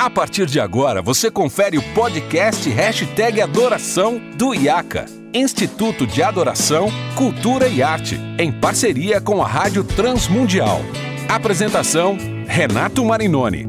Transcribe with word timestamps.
A 0.00 0.08
partir 0.08 0.46
de 0.46 0.60
agora, 0.60 1.02
você 1.02 1.28
confere 1.28 1.76
o 1.76 1.82
podcast 1.92 2.70
Hashtag 2.70 3.40
Adoração 3.40 4.20
do 4.36 4.54
IACA, 4.54 5.06
Instituto 5.34 6.06
de 6.06 6.22
Adoração, 6.22 6.86
Cultura 7.16 7.66
e 7.66 7.82
Arte, 7.82 8.14
em 8.38 8.52
parceria 8.52 9.20
com 9.20 9.42
a 9.42 9.48
Rádio 9.48 9.82
Transmundial. 9.82 10.78
Apresentação, 11.28 12.16
Renato 12.46 13.04
Marinoni. 13.04 13.66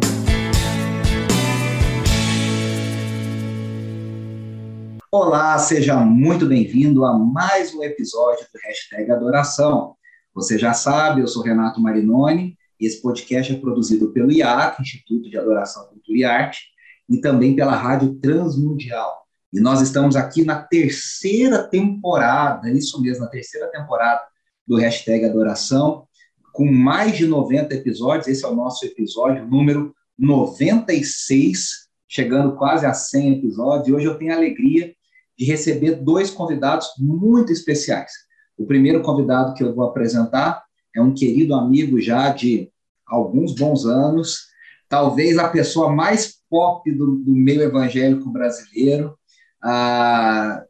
Olá, 5.12 5.58
seja 5.58 5.98
muito 5.98 6.46
bem-vindo 6.46 7.06
a 7.06 7.18
mais 7.18 7.74
um 7.74 7.82
episódio 7.82 8.46
do 8.54 8.60
Hashtag 8.68 9.12
Adoração. 9.12 9.96
Você 10.36 10.60
já 10.60 10.74
sabe, 10.76 11.22
eu 11.22 11.28
sou 11.28 11.42
Renato 11.42 11.82
Marinoni 11.82 12.56
esse 12.80 13.02
podcast 13.02 13.52
é 13.52 13.58
produzido 13.58 14.12
pelo 14.14 14.32
IAC, 14.32 14.82
Instituto 14.82 15.30
de 15.30 15.38
Adoração, 15.38 15.90
Cultura 16.10 16.18
e 16.18 16.24
Arte, 16.24 16.60
e 17.08 17.22
também 17.22 17.56
pela 17.56 17.76
Rádio 17.76 18.16
Transmundial. 18.16 19.20
E 19.54 19.60
nós 19.60 19.82
estamos 19.82 20.16
aqui 20.16 20.44
na 20.44 20.62
terceira 20.62 21.64
temporada, 21.64 22.70
isso 22.72 23.02
mesmo, 23.02 23.24
na 23.24 23.30
terceira 23.30 23.68
temporada 23.72 24.22
do 24.68 24.78
Hashtag 24.78 25.26
Adoração, 25.26 26.06
com 26.54 26.70
mais 26.72 27.18
de 27.18 27.26
90 27.26 27.74
episódios. 27.74 28.28
Esse 28.28 28.46
é 28.46 28.48
o 28.48 28.56
nosso 28.56 28.86
episódio 28.86 29.48
número 29.48 29.94
96, 30.18 31.88
chegando 32.08 32.56
quase 32.56 32.86
a 32.86 32.94
100 32.94 33.38
episódios. 33.38 33.88
E 33.88 33.94
hoje 33.94 34.06
eu 34.06 34.18
tenho 34.18 34.34
a 34.34 34.36
alegria 34.36 34.94
de 35.38 35.46
receber 35.46 35.96
dois 35.96 36.30
convidados 36.30 36.88
muito 37.00 37.52
especiais. 37.52 38.12
O 38.58 38.66
primeiro 38.66 39.02
convidado 39.02 39.54
que 39.54 39.64
eu 39.64 39.74
vou 39.74 39.86
apresentar 39.86 40.64
é 40.96 41.02
um 41.02 41.14
querido 41.14 41.56
amigo 41.56 42.00
já 42.00 42.30
de 42.30 42.70
alguns 43.08 43.56
bons 43.56 43.86
anos, 43.86 44.49
talvez 44.90 45.38
a 45.38 45.48
pessoa 45.48 45.92
mais 45.94 46.40
pop 46.50 46.92
do, 46.92 47.18
do 47.18 47.32
meio 47.32 47.62
evangélico 47.62 48.30
brasileiro, 48.32 49.18
uh, 49.64 50.66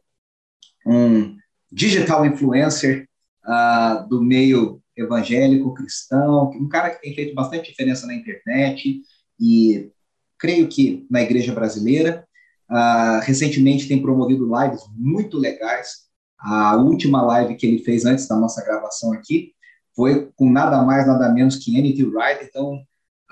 um 0.86 1.36
digital 1.72 2.26
influencer 2.26 3.08
uh, 3.46 4.06
do 4.08 4.22
meio 4.22 4.80
evangélico 4.96 5.72
cristão, 5.72 6.50
um 6.50 6.68
cara 6.68 6.90
que 6.90 7.00
tem 7.00 7.14
feito 7.14 7.34
bastante 7.34 7.70
diferença 7.70 8.06
na 8.06 8.14
internet 8.14 9.00
e 9.40 9.90
creio 10.38 10.68
que 10.68 11.06
na 11.10 11.22
igreja 11.22 11.54
brasileira. 11.54 12.26
Uh, 12.70 13.18
recentemente 13.22 13.88
tem 13.88 14.00
promovido 14.00 14.48
lives 14.54 14.82
muito 14.96 15.38
legais. 15.38 16.08
A 16.38 16.76
última 16.76 17.20
live 17.22 17.56
que 17.56 17.66
ele 17.66 17.82
fez 17.82 18.04
antes 18.04 18.28
da 18.28 18.36
nossa 18.36 18.64
gravação 18.64 19.12
aqui 19.12 19.52
foi 19.96 20.30
com 20.36 20.50
nada 20.50 20.80
mais, 20.82 21.06
nada 21.06 21.32
menos 21.32 21.56
que 21.56 21.76
N.T. 21.76 22.04
Wright. 22.04 22.44
Então, 22.44 22.74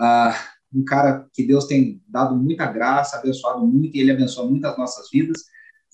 uh, 0.01 0.58
um 0.75 0.85
cara 0.85 1.27
que 1.33 1.47
Deus 1.47 1.67
tem 1.67 2.01
dado 2.09 2.37
muita 2.37 2.71
graça, 2.71 3.19
abençoado 3.19 3.67
muito, 3.67 3.97
e 3.97 4.01
ele 4.01 4.13
abençoa 4.13 4.49
muitas 4.49 4.77
nossas 4.77 5.09
vidas. 5.11 5.45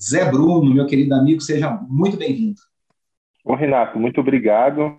Zé 0.00 0.30
Bruno, 0.30 0.74
meu 0.74 0.86
querido 0.86 1.14
amigo, 1.14 1.40
seja 1.40 1.70
muito 1.88 2.16
bem-vindo. 2.16 2.60
Ô, 3.44 3.54
Renato, 3.54 3.98
muito 3.98 4.20
obrigado. 4.20 4.98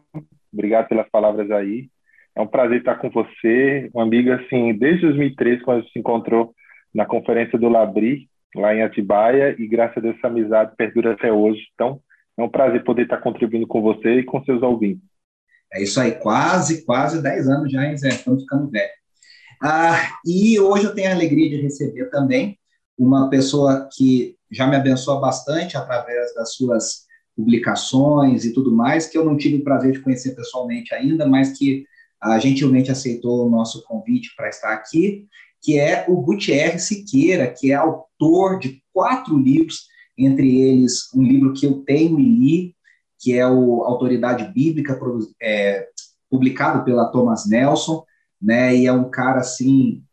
Obrigado 0.54 0.88
pelas 0.88 1.10
palavras 1.10 1.52
aí. 1.52 1.90
É 2.36 2.42
um 2.42 2.48
prazer 2.48 2.80
estar 2.80 2.96
com 2.96 3.10
você, 3.10 3.90
um 3.94 4.00
amigo 4.00 4.32
assim, 4.32 4.78
desde 4.78 5.02
2013, 5.02 5.64
quando 5.64 5.78
a 5.78 5.82
gente 5.82 5.94
se 5.94 6.00
encontrou 6.00 6.54
na 6.94 7.06
conferência 7.06 7.58
do 7.58 7.70
Labri, 7.70 8.30
lá 8.56 8.74
em 8.74 8.84
Atibaia, 8.84 9.56
e 9.60 9.68
graças 9.68 9.98
a 9.98 10.02
Deus 10.02 10.16
essa 10.18 10.28
amizade 10.28 10.76
perdura 10.78 11.14
até 11.14 11.32
hoje. 11.32 11.62
Então, 11.74 12.00
é 12.38 12.44
um 12.44 12.50
prazer 12.50 12.84
poder 12.84 13.04
estar 13.04 13.18
contribuindo 13.18 13.68
com 13.68 13.82
você 13.82 14.20
e 14.20 14.24
com 14.24 14.44
seus 14.44 14.62
ouvintes. 14.62 15.04
É 15.74 15.82
isso 15.82 16.00
aí, 16.00 16.14
quase, 16.14 16.86
quase 16.86 17.22
10 17.22 17.50
anos 17.50 17.72
já, 17.72 17.86
hein, 17.86 17.98
Zé? 17.98 18.10
Estamos 18.10 18.42
ficando 18.42 18.70
velho. 18.70 18.92
Ah, 19.62 20.18
e 20.26 20.60
hoje 20.60 20.86
eu 20.86 20.94
tenho 20.94 21.10
a 21.10 21.14
alegria 21.14 21.50
de 21.50 21.62
receber 21.62 22.10
também 22.10 22.58
uma 22.98 23.30
pessoa 23.30 23.90
que 23.94 24.36
já 24.52 24.68
me 24.68 24.76
abençoa 24.76 25.20
bastante 25.20 25.78
através 25.78 26.34
das 26.34 26.54
suas 26.54 27.06
publicações 27.36 28.46
e 28.46 28.54
tudo 28.54 28.72
mais, 28.72 29.08
que 29.08 29.18
eu 29.18 29.26
não 29.26 29.38
tive 29.38 29.58
o 29.58 29.64
prazer 29.64 29.92
de 29.92 30.00
conhecer 30.00 30.36
pessoalmente 30.36 30.94
ainda, 30.94 31.28
mas 31.28 31.58
que 31.58 31.86
ah, 32.22 32.40
gentilmente 32.40 32.92
aceitou 32.92 33.46
o 33.46 33.50
nosso 33.50 33.84
convite 33.84 34.34
para 34.36 34.50
estar 34.50 34.74
aqui, 34.74 35.28
que 35.62 35.78
é 35.78 36.06
o 36.08 36.22
Gutierrez 36.22 36.84
Siqueira, 36.84 37.52
que 37.52 37.72
é 37.72 37.76
autor 37.76 38.60
de 38.60 38.82
quatro 38.94 39.38
livros, 39.38 39.88
entre 40.18 40.62
eles 40.62 41.14
um 41.14 41.22
livro 41.22 41.54
que 41.54 41.66
eu 41.66 41.84
tenho 41.84 42.20
e 42.20 42.24
li, 42.24 42.76
que 43.20 43.34
é 43.34 43.46
o 43.46 43.84
Autoridade 43.84 44.52
Bíblica, 44.54 44.98
é, 45.42 45.88
publicado 46.30 46.86
pela 46.86 47.12
Thomas 47.12 47.48
Nelson, 47.48 48.06
né, 48.42 48.76
e 48.76 48.86
é 48.86 48.94
um 48.94 49.10
cara, 49.10 49.40
assim, 49.40 50.04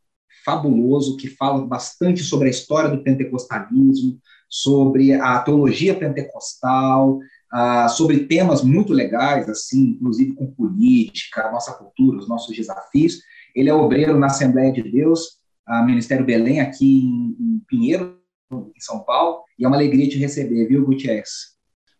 fabuloso, 0.44 1.16
que 1.16 1.28
fala 1.28 1.64
bastante 1.66 2.22
sobre 2.22 2.48
a 2.48 2.50
história 2.50 2.90
do 2.90 3.02
pentecostalismo, 3.02 4.18
sobre 4.48 5.14
a 5.14 5.38
teologia 5.40 5.94
pentecostal, 5.94 7.18
uh, 7.18 7.88
sobre 7.88 8.26
temas 8.26 8.62
muito 8.62 8.92
legais, 8.92 9.48
assim, 9.48 9.90
inclusive 9.90 10.34
com 10.34 10.52
política, 10.52 11.50
nossa 11.50 11.72
cultura, 11.72 12.18
os 12.18 12.28
nossos 12.28 12.54
desafios. 12.54 13.18
Ele 13.54 13.68
é 13.68 13.74
obreiro 13.74 14.18
na 14.18 14.26
Assembleia 14.26 14.72
de 14.72 14.82
Deus, 14.82 15.38
a 15.66 15.82
Ministério 15.82 16.24
Belém, 16.24 16.60
aqui 16.60 17.04
em, 17.04 17.36
em 17.40 17.62
Pinheiro, 17.66 18.18
em 18.52 18.80
São 18.80 19.00
Paulo, 19.00 19.42
e 19.58 19.64
é 19.64 19.68
uma 19.68 19.76
alegria 19.76 20.08
te 20.08 20.18
receber, 20.18 20.66
viu, 20.66 20.84
Gutierrez? 20.84 21.52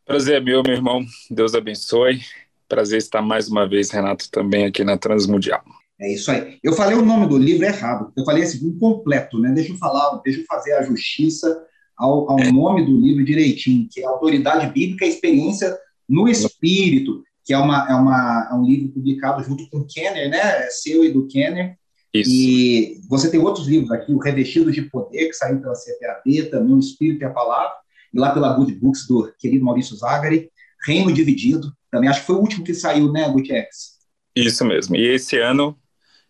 Prazer 0.05 0.37
é 0.37 0.45
meu, 0.45 0.63
meu 0.63 0.75
irmão. 0.75 1.01
Deus 1.31 1.55
abençoe. 1.55 2.21
Prazer 2.69 2.99
estar 2.99 3.23
mais 3.23 3.49
uma 3.49 3.69
vez, 3.69 3.91
Renato, 3.91 4.31
também 4.31 4.65
aqui 4.65 4.83
na 4.83 4.99
Transmundial. 4.99 5.63
É 6.03 6.13
isso 6.13 6.31
aí. 6.33 6.59
Eu 6.63 6.73
falei 6.73 6.97
o 6.97 7.05
nome 7.05 7.29
do 7.29 7.39
livro 7.39 7.65
errado. 7.65 8.13
Eu 8.17 8.25
falei 8.25 8.43
assim, 8.43 8.67
incompleto, 8.67 9.39
né? 9.39 9.53
Deixa 9.53 9.73
eu 9.73 9.77
falar, 9.77 10.21
deixa 10.25 10.41
eu 10.41 10.45
fazer 10.47 10.73
a 10.73 10.83
justiça 10.83 11.65
ao, 11.97 12.29
ao 12.29 12.41
é. 12.41 12.51
nome 12.51 12.85
do 12.85 13.01
livro 13.01 13.25
direitinho, 13.25 13.87
que 13.89 14.01
é 14.01 14.05
Autoridade 14.05 14.73
Bíblica 14.73 15.07
e 15.07 15.09
Experiência 15.09 15.79
no 16.09 16.29
Espírito, 16.29 17.23
que 17.45 17.55
é, 17.55 17.59
uma, 17.59 17.89
é, 17.89 17.95
uma, 17.95 18.49
é 18.51 18.55
um 18.55 18.65
livro 18.65 18.89
publicado 18.89 19.45
junto 19.45 19.71
com 19.71 19.79
o 19.79 19.87
Kenner, 19.87 20.29
né? 20.29 20.39
É 20.39 20.71
seu 20.71 21.05
e 21.05 21.13
do 21.13 21.29
Kenner. 21.29 21.77
Isso. 22.13 22.31
E 22.31 23.01
você 23.09 23.31
tem 23.31 23.41
outros 23.41 23.69
livros 23.69 23.93
aqui, 23.93 24.13
o 24.13 24.19
Revestido 24.19 24.73
de 24.73 24.83
Poder, 24.83 25.29
que 25.29 25.35
saiu 25.35 25.61
pela 25.61 25.75
CPAD, 25.75 26.51
também 26.51 26.75
o 26.75 26.81
Espírito 26.81 27.23
e 27.23 27.25
a 27.25 27.31
Palavra 27.31 27.73
e 28.13 28.19
lá 28.19 28.33
pela 28.35 28.53
Good 28.53 28.75
Books 28.75 29.07
do 29.07 29.33
querido 29.39 29.65
Maurício 29.65 29.97
Zagari, 29.97 30.51
Reino 30.85 31.13
Dividido, 31.13 31.73
também 31.91 32.11
acho 32.11 32.21
que 32.21 32.27
foi 32.27 32.37
o 32.37 32.41
último 32.41 32.65
que 32.65 32.75
saiu, 32.75 33.11
né, 33.11 33.29
Gutierrez? 33.31 33.93
Isso 34.35 34.65
mesmo, 34.65 34.97
e 34.97 35.07
esse 35.07 35.39
ano, 35.39 35.77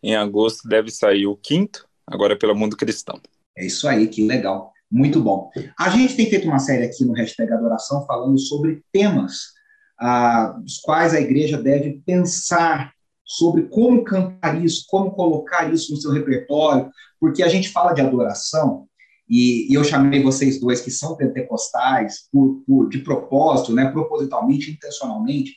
em 0.03 0.15
agosto, 0.15 0.69
deve 0.69 0.91
sair 0.91 1.27
o 1.27 1.37
quinto, 1.37 1.87
agora 2.07 2.37
pelo 2.37 2.55
Mundo 2.55 2.77
Cristão. 2.77 3.21
É 3.57 3.65
isso 3.65 3.87
aí, 3.87 4.09
que 4.09 4.27
legal, 4.27 4.73
muito 4.91 5.21
bom. 5.21 5.51
A 5.79 5.91
gente 5.91 6.17
tem 6.17 6.29
feito 6.29 6.47
uma 6.47 6.59
série 6.59 6.85
aqui 6.85 7.05
no 7.05 7.13
Hashtag 7.13 7.53
Adoração 7.53 8.05
falando 8.07 8.39
sobre 8.39 8.83
temas 8.93 9.53
ah, 10.01 10.59
os 10.65 10.79
quais 10.79 11.15
a 11.15 11.21
igreja 11.21 11.57
deve 11.57 12.03
pensar 12.05 12.93
sobre 13.25 13.63
como 13.63 14.05
cantar 14.05 14.63
isso, 14.63 14.85
como 14.89 15.13
colocar 15.13 15.73
isso 15.73 15.93
no 15.93 16.01
seu 16.01 16.11
repertório, 16.11 16.91
porque 17.21 17.43
a 17.43 17.49
gente 17.49 17.71
fala 17.71 17.93
de 17.93 18.01
adoração, 18.01 18.87
e, 19.29 19.73
e, 19.73 19.75
eu 19.75 19.85
chamei 19.85 20.23
vocês 20.23 20.61
dois, 20.61 20.81
que 20.81 20.91
são 20.91 21.17
pentecostais, 21.17 22.29
por, 22.31 22.63
por, 22.67 22.89
de 22.89 22.99
propósito, 22.99 23.73
né, 23.73 23.91
propositalmente, 23.91 24.71
intencionalmente, 24.71 25.57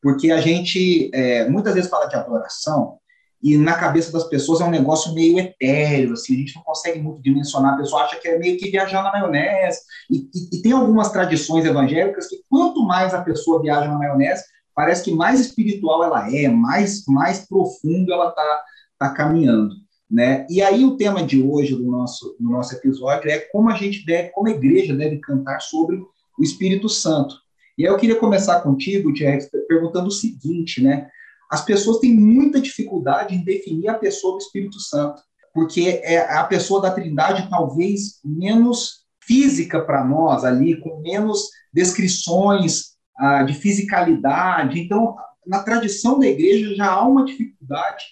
porque 0.00 0.30
a 0.30 0.40
gente 0.40 1.10
é, 1.12 1.48
muitas 1.48 1.74
vezes 1.74 1.90
fala 1.90 2.06
de 2.06 2.14
adoração 2.14 2.98
e 3.42 3.56
na 3.56 3.74
cabeça 3.74 4.10
das 4.12 4.24
pessoas 4.24 4.60
é 4.60 4.64
um 4.64 4.70
negócio 4.70 5.14
meio 5.14 5.38
etéreo, 5.38 6.12
assim, 6.12 6.34
a 6.34 6.38
gente 6.38 6.56
não 6.56 6.62
consegue 6.62 7.00
muito 7.00 7.22
dimensionar, 7.22 7.74
a 7.74 7.76
pessoa 7.76 8.02
acha 8.02 8.16
que 8.16 8.28
é 8.28 8.38
meio 8.38 8.58
que 8.58 8.70
viajar 8.70 9.02
na 9.02 9.12
maionese, 9.12 9.80
e, 10.10 10.28
e, 10.34 10.58
e 10.58 10.62
tem 10.62 10.72
algumas 10.72 11.12
tradições 11.12 11.64
evangélicas 11.64 12.26
que 12.26 12.40
quanto 12.50 12.82
mais 12.84 13.14
a 13.14 13.22
pessoa 13.22 13.62
viaja 13.62 13.88
na 13.88 13.98
maionese, 13.98 14.44
parece 14.74 15.04
que 15.04 15.14
mais 15.14 15.40
espiritual 15.40 16.02
ela 16.04 16.34
é, 16.34 16.48
mais, 16.48 17.04
mais 17.06 17.46
profundo 17.46 18.12
ela 18.12 18.28
está 18.30 18.64
tá 18.98 19.10
caminhando. 19.10 19.74
Né? 20.10 20.46
E 20.48 20.62
aí 20.62 20.84
o 20.84 20.96
tema 20.96 21.22
de 21.22 21.42
hoje 21.42 21.74
do 21.74 21.84
nosso, 21.84 22.34
do 22.40 22.50
nosso 22.50 22.74
episódio 22.74 23.30
é 23.30 23.38
como 23.38 23.68
a 23.68 23.74
gente 23.74 24.06
deve, 24.06 24.30
como 24.30 24.48
a 24.48 24.52
igreja 24.52 24.96
deve 24.96 25.18
cantar 25.18 25.60
sobre 25.60 25.96
o 25.96 26.42
Espírito 26.42 26.88
Santo. 26.88 27.36
E 27.76 27.86
aí 27.86 27.92
eu 27.92 27.98
queria 27.98 28.16
começar 28.16 28.60
contigo, 28.60 29.12
Thierry, 29.12 29.46
perguntando 29.68 30.08
o 30.08 30.12
seguinte, 30.12 30.82
né? 30.82 31.08
As 31.50 31.64
pessoas 31.64 31.98
têm 31.98 32.14
muita 32.14 32.60
dificuldade 32.60 33.34
em 33.34 33.44
definir 33.44 33.88
a 33.88 33.94
pessoa 33.94 34.34
do 34.34 34.42
Espírito 34.42 34.78
Santo, 34.80 35.22
porque 35.54 36.00
é 36.02 36.18
a 36.34 36.44
pessoa 36.44 36.80
da 36.82 36.90
Trindade 36.90 37.48
talvez 37.48 38.20
menos 38.24 39.06
física 39.24 39.80
para 39.80 40.04
nós 40.04 40.44
ali, 40.44 40.80
com 40.80 41.00
menos 41.00 41.48
descrições 41.72 42.96
ah, 43.18 43.42
de 43.42 43.54
fisicalidade. 43.54 44.80
Então, 44.80 45.16
na 45.46 45.62
tradição 45.62 46.18
da 46.18 46.26
igreja 46.26 46.74
já 46.74 46.90
há 46.90 47.06
uma 47.06 47.24
dificuldade 47.24 48.04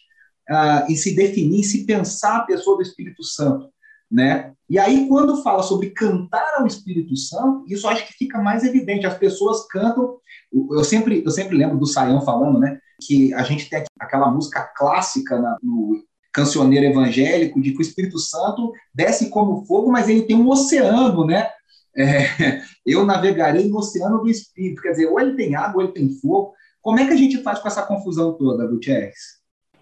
uh, 0.50 0.90
em 0.90 0.96
se 0.96 1.14
definir, 1.14 1.64
se 1.64 1.84
pensar 1.84 2.38
a 2.38 2.44
pessoa 2.44 2.76
do 2.76 2.82
Espírito 2.82 3.22
Santo, 3.22 3.68
né? 4.10 4.52
E 4.68 4.78
aí, 4.78 5.06
quando 5.08 5.42
fala 5.42 5.62
sobre 5.62 5.90
cantar 5.90 6.54
ao 6.58 6.66
Espírito 6.66 7.16
Santo, 7.16 7.64
isso 7.68 7.86
acho 7.88 8.06
que 8.06 8.14
fica 8.14 8.40
mais 8.40 8.64
evidente. 8.64 9.06
As 9.06 9.18
pessoas 9.18 9.66
cantam. 9.68 10.16
Eu 10.52 10.84
sempre, 10.84 11.22
eu 11.24 11.30
sempre 11.30 11.56
lembro 11.56 11.78
do 11.78 11.86
Saião 11.86 12.20
falando, 12.20 12.58
né? 12.58 12.75
Que 13.00 13.32
a 13.34 13.42
gente 13.42 13.68
tem 13.68 13.84
aquela 13.98 14.30
música 14.30 14.62
clássica 14.76 15.38
na, 15.38 15.56
no 15.62 16.02
cancioneiro 16.32 16.86
evangélico 16.86 17.60
de 17.60 17.72
que 17.72 17.78
o 17.78 17.82
Espírito 17.82 18.18
Santo 18.18 18.72
desce 18.94 19.30
como 19.30 19.64
fogo, 19.64 19.90
mas 19.90 20.08
ele 20.08 20.22
tem 20.22 20.36
um 20.36 20.48
oceano, 20.48 21.26
né? 21.26 21.48
É, 21.96 22.62
eu 22.84 23.06
navegarei 23.06 23.68
no 23.68 23.78
oceano 23.78 24.18
do 24.18 24.28
Espírito, 24.28 24.82
quer 24.82 24.90
dizer, 24.90 25.06
ou 25.06 25.18
ele 25.18 25.34
tem 25.34 25.54
água, 25.54 25.82
ou 25.82 25.88
ele 25.88 25.92
tem 25.92 26.10
fogo. 26.20 26.52
Como 26.82 27.00
é 27.00 27.06
que 27.06 27.12
a 27.12 27.16
gente 27.16 27.42
faz 27.42 27.58
com 27.58 27.68
essa 27.68 27.82
confusão 27.82 28.34
toda, 28.34 28.66
Gutierrez? 28.66 29.14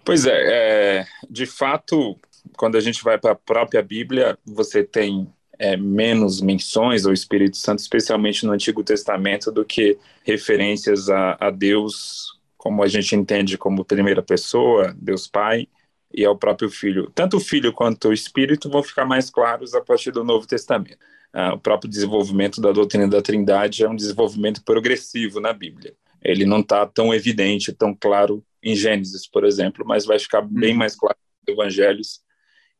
Pois 0.03 0.25
é, 0.25 0.99
é 0.99 1.05
de 1.29 1.45
fato, 1.45 2.17
quando 2.57 2.77
a 2.77 2.79
gente 2.79 3.03
vai 3.03 3.17
para 3.17 3.31
a 3.31 3.35
própria 3.35 3.81
Bíblia, 3.81 4.37
você 4.45 4.83
tem 4.83 5.27
é, 5.59 5.75
menos 5.75 6.41
menções 6.41 7.05
ao 7.05 7.13
Espírito 7.13 7.57
Santo, 7.57 7.79
especialmente 7.79 8.45
no 8.45 8.53
Antigo 8.53 8.83
Testamento, 8.83 9.51
do 9.51 9.65
que 9.65 9.97
referências 10.23 11.09
a, 11.09 11.37
a 11.39 11.49
Deus, 11.49 12.34
como 12.65 12.81
a 12.81 12.87
gente 12.87 13.15
entende 13.15 13.59
como 13.59 13.85
primeira 13.85 14.23
pessoa, 14.23 14.91
Deus 14.97 15.27
Pai, 15.27 15.67
e 16.11 16.25
ao 16.25 16.35
próprio 16.35 16.67
Filho. 16.67 17.11
Tanto 17.13 17.37
o 17.37 17.39
Filho 17.39 17.71
quanto 17.71 18.07
o 18.07 18.13
Espírito 18.13 18.71
vão 18.71 18.81
ficar 18.81 19.05
mais 19.05 19.29
claros 19.29 19.75
a 19.75 19.81
partir 19.81 20.09
do 20.09 20.23
Novo 20.23 20.47
Testamento. 20.47 20.97
Ah, 21.31 21.53
o 21.53 21.59
próprio 21.59 21.87
desenvolvimento 21.87 22.59
da 22.59 22.71
doutrina 22.71 23.07
da 23.07 23.21
Trindade 23.21 23.83
é 23.83 23.87
um 23.87 23.95
desenvolvimento 23.95 24.63
progressivo 24.63 25.39
na 25.39 25.53
Bíblia. 25.53 25.93
Ele 26.23 26.43
não 26.43 26.61
está 26.61 26.87
tão 26.87 27.13
evidente, 27.13 27.71
tão 27.71 27.93
claro 27.93 28.43
em 28.63 28.75
Gênesis, 28.75 29.27
por 29.27 29.45
exemplo, 29.45 29.85
mas 29.85 30.03
vai 30.03 30.17
ficar 30.17 30.41
bem 30.41 30.71
uhum. 30.71 30.79
mais 30.79 30.95
claro 30.95 31.17
nos 31.47 31.55
Evangelhos 31.55 32.21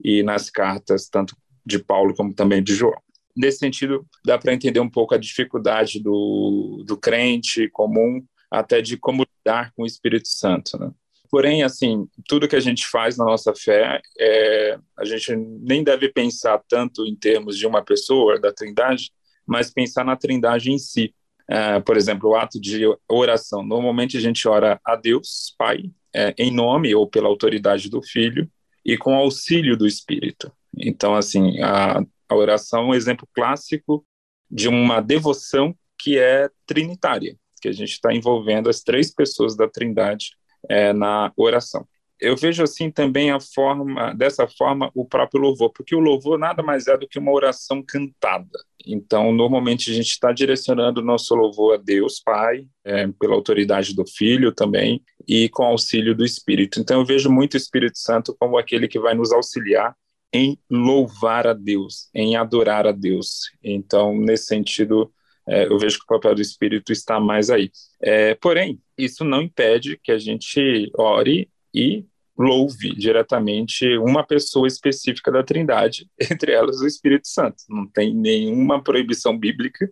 e 0.04 0.24
nas 0.24 0.50
cartas, 0.50 1.08
tanto 1.08 1.38
de 1.64 1.78
Paulo 1.78 2.16
como 2.16 2.34
também 2.34 2.64
de 2.64 2.74
João. 2.74 3.00
Nesse 3.38 3.60
sentido, 3.60 4.04
dá 4.26 4.36
para 4.36 4.52
entender 4.52 4.80
um 4.80 4.90
pouco 4.90 5.14
a 5.14 5.20
dificuldade 5.20 6.02
do, 6.02 6.84
do 6.88 6.98
crente 6.98 7.70
comum, 7.70 8.26
até 8.50 8.82
de 8.82 8.98
como 8.98 9.28
lidar 9.46 9.72
com 9.76 9.84
o 9.84 9.86
Espírito 9.86 10.28
Santo. 10.28 10.78
Né? 10.80 10.92
Porém, 11.30 11.64
assim, 11.64 12.08
tudo 12.28 12.48
que 12.48 12.56
a 12.56 12.60
gente 12.60 12.88
faz 12.88 13.18
na 13.18 13.26
nossa 13.26 13.54
fé, 13.54 14.02
é, 14.20 14.80
a 14.98 15.06
gente 15.06 15.36
nem 15.36 15.84
deve 15.84 16.10
pensar 16.10 16.60
tanto 16.68 17.06
em 17.06 17.16
termos 17.16 17.58
de 17.58 17.68
uma 17.68 17.84
pessoa, 17.84 18.40
da 18.40 18.52
Trindade, 18.52 19.12
mas 19.46 19.72
pensar 19.72 20.04
na 20.04 20.16
Trindade 20.16 20.72
em 20.72 20.78
si. 20.78 21.14
É, 21.48 21.80
por 21.80 21.96
exemplo, 21.96 22.32
o 22.32 22.36
ato 22.36 22.60
de 22.60 22.82
oração. 23.08 23.64
Normalmente 23.64 24.18
a 24.18 24.20
gente 24.20 24.48
ora 24.48 24.80
a 24.84 24.96
Deus, 24.96 25.54
Pai, 25.58 25.84
é, 26.14 26.34
em 26.40 26.52
nome 26.52 26.96
ou 26.96 27.08
pela 27.08 27.28
autoridade 27.28 27.88
do 27.88 28.02
Filho 28.02 28.50
e 28.84 28.98
com 28.98 29.14
auxílio 29.14 29.78
do 29.78 29.86
Espírito. 29.86 30.52
Então, 30.76 31.16
assim, 31.16 31.62
a, 31.62 32.04
a 32.28 32.36
oração 32.36 32.82
é 32.82 32.86
um 32.86 32.94
exemplo 32.96 33.28
clássico 33.32 34.04
de 34.50 34.68
uma 34.68 35.02
devoção 35.02 35.76
que 36.00 36.18
é 36.18 36.50
trinitária, 36.66 37.38
que 37.66 37.70
a 37.70 37.74
gente 37.74 37.94
está 37.94 38.14
envolvendo 38.14 38.70
as 38.70 38.82
três 38.82 39.12
pessoas 39.12 39.56
da 39.58 39.68
Trindade 39.68 40.32
é, 40.70 40.94
na 40.94 41.34
oração. 41.36 41.88
Eu 42.20 42.38
vejo 42.38 42.64
assim 42.64 42.90
também 42.92 43.32
a 43.32 43.40
forma, 43.40 44.14
dessa 44.14 44.48
forma, 44.48 44.90
o 44.94 45.04
próprio 45.04 45.42
louvor, 45.42 45.72
porque 45.72 45.96
o 45.96 46.00
louvor 46.00 46.38
nada 46.38 46.64
mais 46.64 46.88
é 46.88 46.96
do 46.98 47.08
que 47.08 47.20
uma 47.20 47.32
oração 47.32 47.84
cantada. 47.84 48.58
Então, 48.86 49.34
normalmente 49.34 49.90
a 49.90 49.94
gente 49.94 50.10
está 50.10 50.32
direcionando 50.32 51.02
o 51.02 51.04
nosso 51.04 51.34
louvor 51.36 51.74
a 51.74 51.78
Deus, 51.78 52.22
Pai, 52.24 52.68
é, 52.86 53.08
pela 53.20 53.34
autoridade 53.34 53.94
do 53.96 54.06
Filho 54.08 54.54
também, 54.54 55.04
e 55.28 55.50
com 55.50 55.64
auxílio 55.64 56.16
do 56.16 56.24
Espírito. 56.24 56.80
Então, 56.80 57.00
eu 57.00 57.06
vejo 57.06 57.30
muito 57.30 57.56
o 57.56 57.58
Espírito 57.58 57.98
Santo 57.98 58.36
como 58.40 58.58
aquele 58.58 58.88
que 58.88 59.00
vai 59.00 59.16
nos 59.16 59.34
auxiliar 59.34 59.94
em 60.32 60.58
louvar 60.70 61.48
a 61.48 61.54
Deus, 61.54 62.10
em 62.14 62.36
adorar 62.36 62.86
a 62.86 62.92
Deus. 62.92 63.50
Então, 63.64 64.16
nesse 64.16 64.46
sentido, 64.46 65.12
é, 65.48 65.66
eu 65.66 65.78
vejo 65.78 66.00
que 66.00 66.06
o 66.06 66.16
papel 66.16 66.36
do 66.36 66.42
Espírito 66.42 66.92
está 66.92 67.20
mais 67.20 67.50
aí. 67.50 67.70
É, 68.02 68.36
porém, 68.36 68.80
isso 68.98 69.24
não 69.24 69.42
impede 69.42 70.00
que 70.04 70.12
a 70.12 70.18
gente 70.18 70.92
ore 70.98 71.50
e 71.74 72.06
louve 72.38 72.94
diretamente 72.96 73.98
uma 73.98 74.26
pessoa 74.26 74.68
específica 74.68 75.32
da 75.32 75.44
Trindade, 75.44 76.08
entre 76.20 76.52
elas 76.52 76.82
o 76.82 76.88
Espírito 76.88 77.28
Santo. 77.28 77.64
Não 77.70 77.88
tem 77.88 78.14
nenhuma 78.14 78.84
proibição 78.84 79.38
bíblica, 79.38 79.90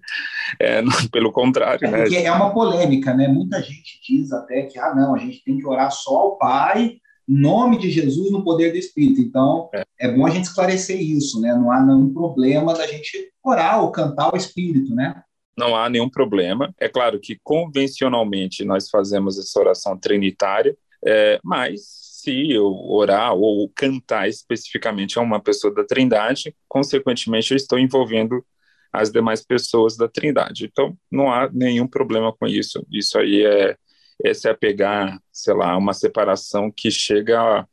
é, 0.59 0.81
não, 0.83 1.07
pelo 1.11 1.31
contrário. 1.31 1.85
É, 1.87 2.09
né? 2.09 2.23
é 2.23 2.31
uma 2.31 2.53
polêmica, 2.53 3.13
né? 3.13 3.27
Muita 3.27 3.61
gente 3.61 3.99
diz 4.05 4.31
até 4.31 4.63
que, 4.63 4.77
ah, 4.77 4.93
não, 4.93 5.15
a 5.15 5.17
gente 5.17 5.43
tem 5.43 5.57
que 5.57 5.65
orar 5.65 5.91
só 5.91 6.15
ao 6.15 6.37
Pai, 6.37 6.97
em 7.29 7.39
nome 7.39 7.77
de 7.77 7.89
Jesus, 7.89 8.31
no 8.31 8.43
poder 8.43 8.71
do 8.71 8.77
Espírito. 8.77 9.21
Então, 9.21 9.69
é. 9.73 9.85
é 10.01 10.11
bom 10.11 10.25
a 10.25 10.29
gente 10.29 10.45
esclarecer 10.45 11.01
isso, 11.01 11.39
né? 11.39 11.53
Não 11.53 11.71
há 11.71 11.81
nenhum 11.81 12.13
problema 12.13 12.73
da 12.73 12.85
gente 12.85 13.31
orar 13.41 13.81
ou 13.81 13.91
cantar 13.91 14.33
o 14.33 14.37
Espírito, 14.37 14.93
né? 14.93 15.23
Não 15.57 15.75
há 15.75 15.89
nenhum 15.89 16.09
problema. 16.09 16.73
É 16.79 16.87
claro 16.87 17.19
que 17.19 17.39
convencionalmente 17.43 18.63
nós 18.63 18.89
fazemos 18.89 19.37
essa 19.37 19.59
oração 19.59 19.97
trinitária, 19.97 20.75
é, 21.05 21.39
mas 21.43 21.81
se 22.23 22.51
eu 22.51 22.73
orar 22.89 23.33
ou 23.33 23.69
cantar 23.75 24.29
especificamente 24.29 25.19
a 25.19 25.21
uma 25.21 25.41
pessoa 25.41 25.73
da 25.73 25.83
Trindade, 25.83 26.55
consequentemente 26.67 27.51
eu 27.51 27.57
estou 27.57 27.77
envolvendo 27.77 28.43
as 28.91 29.11
demais 29.11 29.43
pessoas 29.45 29.97
da 29.97 30.07
Trindade. 30.07 30.65
Então 30.65 30.97
não 31.11 31.31
há 31.31 31.49
nenhum 31.51 31.87
problema 31.87 32.31
com 32.31 32.47
isso. 32.47 32.85
Isso 32.91 33.17
aí 33.17 33.45
é 33.45 33.77
é 34.23 34.53
pegar, 34.53 35.19
sei 35.31 35.53
lá, 35.53 35.75
uma 35.75 35.93
separação 35.93 36.71
que 36.71 36.89
chega 36.89 37.41
a 37.41 37.67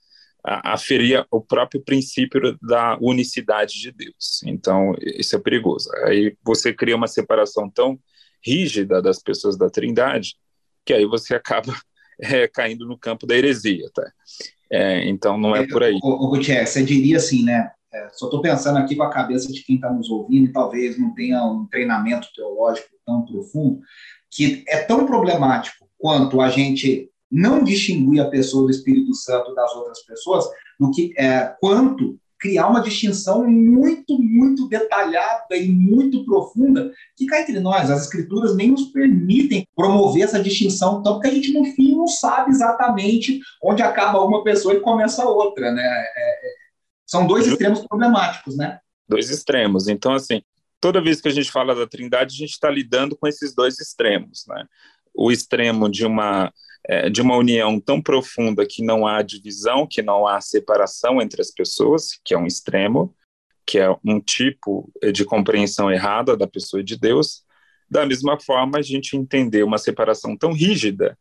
a, 0.44 0.74
a 0.74 0.78
ferir 0.78 1.24
o 1.30 1.40
próprio 1.40 1.82
princípio 1.82 2.58
da 2.60 2.96
unicidade 3.00 3.80
de 3.80 3.92
Deus. 3.92 4.42
Então, 4.44 4.94
isso 5.00 5.36
é 5.36 5.38
perigoso. 5.38 5.90
Aí 6.04 6.36
você 6.42 6.72
cria 6.72 6.96
uma 6.96 7.06
separação 7.06 7.70
tão 7.70 7.98
rígida 8.44 9.02
das 9.02 9.22
pessoas 9.22 9.56
da 9.56 9.68
Trindade 9.68 10.36
que 10.84 10.92
aí 10.92 11.04
você 11.04 11.34
acaba 11.36 11.74
é, 12.20 12.48
caindo 12.48 12.86
no 12.86 12.98
campo 12.98 13.26
da 13.26 13.36
heresia, 13.36 13.88
tá? 13.94 14.10
É, 14.70 15.08
então, 15.08 15.36
não 15.36 15.54
é, 15.54 15.62
é 15.62 15.66
por 15.66 15.82
aí. 15.82 15.98
O, 16.02 16.26
o 16.26 16.28
Gutierrez, 16.28 16.70
você 16.70 16.82
diria 16.82 17.16
assim, 17.16 17.44
né? 17.44 17.70
É, 17.92 18.08
só 18.12 18.26
estou 18.26 18.40
pensando 18.40 18.78
aqui 18.78 18.94
com 18.94 19.02
a 19.02 19.10
cabeça 19.10 19.52
de 19.52 19.64
quem 19.64 19.74
está 19.74 19.92
nos 19.92 20.08
ouvindo 20.08 20.48
e 20.48 20.52
talvez 20.52 20.96
não 20.96 21.12
tenha 21.12 21.44
um 21.44 21.66
treinamento 21.66 22.28
teológico 22.34 22.88
tão 23.04 23.24
profundo, 23.24 23.80
que 24.30 24.64
é 24.68 24.82
tão 24.82 25.06
problemático 25.06 25.88
quanto 25.98 26.40
a 26.40 26.48
gente 26.48 27.10
não 27.30 27.62
distinguir 27.62 28.20
a 28.20 28.28
pessoa 28.28 28.64
do 28.64 28.70
Espírito 28.70 29.14
Santo 29.14 29.54
das 29.54 29.72
outras 29.74 30.02
pessoas, 30.04 30.44
do 30.78 30.90
que 30.90 31.12
é, 31.16 31.54
quanto 31.60 32.18
criar 32.40 32.68
uma 32.68 32.80
distinção 32.80 33.46
muito, 33.46 34.18
muito 34.18 34.66
detalhada 34.66 35.54
e 35.54 35.68
muito 35.68 36.24
profunda, 36.24 36.90
que 37.14 37.26
cá 37.26 37.42
entre 37.42 37.60
nós, 37.60 37.90
as 37.90 38.04
escrituras 38.04 38.56
nem 38.56 38.70
nos 38.70 38.84
permitem 38.86 39.68
promover 39.76 40.22
essa 40.22 40.42
distinção, 40.42 41.02
tanto 41.02 41.20
que 41.20 41.28
a 41.28 41.34
gente, 41.34 41.52
no 41.52 41.66
fim, 41.66 41.94
não 41.94 42.06
sabe 42.06 42.50
exatamente 42.50 43.40
onde 43.62 43.82
acaba 43.82 44.24
uma 44.24 44.42
pessoa 44.42 44.74
e 44.74 44.80
começa 44.80 45.22
a 45.22 45.28
outra, 45.28 45.70
né? 45.70 45.82
É, 45.82 46.46
é 46.46 46.60
são 47.06 47.26
dois 47.26 47.46
extremos 47.46 47.80
problemáticos, 47.86 48.56
né? 48.56 48.78
Dois 49.06 49.28
extremos. 49.28 49.88
Então, 49.88 50.14
assim, 50.14 50.42
toda 50.80 51.02
vez 51.02 51.20
que 51.20 51.28
a 51.28 51.32
gente 51.32 51.50
fala 51.50 51.74
da 51.74 51.86
trindade, 51.86 52.34
a 52.34 52.38
gente 52.38 52.52
está 52.52 52.70
lidando 52.70 53.16
com 53.16 53.26
esses 53.26 53.54
dois 53.54 53.78
extremos, 53.78 54.44
né? 54.48 54.64
O 55.12 55.30
extremo 55.30 55.90
de 55.90 56.06
uma 56.06 56.52
é, 56.88 57.10
de 57.10 57.20
uma 57.20 57.36
união 57.36 57.78
tão 57.80 58.00
profunda 58.00 58.66
que 58.66 58.82
não 58.82 59.06
há 59.06 59.22
divisão, 59.22 59.86
que 59.86 60.02
não 60.02 60.26
há 60.26 60.40
separação 60.40 61.20
entre 61.20 61.40
as 61.40 61.50
pessoas, 61.50 62.18
que 62.24 62.34
é 62.34 62.38
um 62.38 62.46
extremo, 62.46 63.14
que 63.66 63.78
é 63.78 63.88
um 64.04 64.20
tipo 64.20 64.90
de 65.12 65.24
compreensão 65.24 65.90
errada 65.90 66.36
da 66.36 66.46
pessoa 66.46 66.80
e 66.80 66.84
de 66.84 66.98
Deus. 66.98 67.42
Da 67.88 68.04
mesma 68.06 68.38
forma, 68.40 68.78
a 68.78 68.82
gente 68.82 69.16
entender 69.16 69.62
uma 69.62 69.78
separação 69.78 70.36
tão 70.36 70.52
rígida 70.52 71.16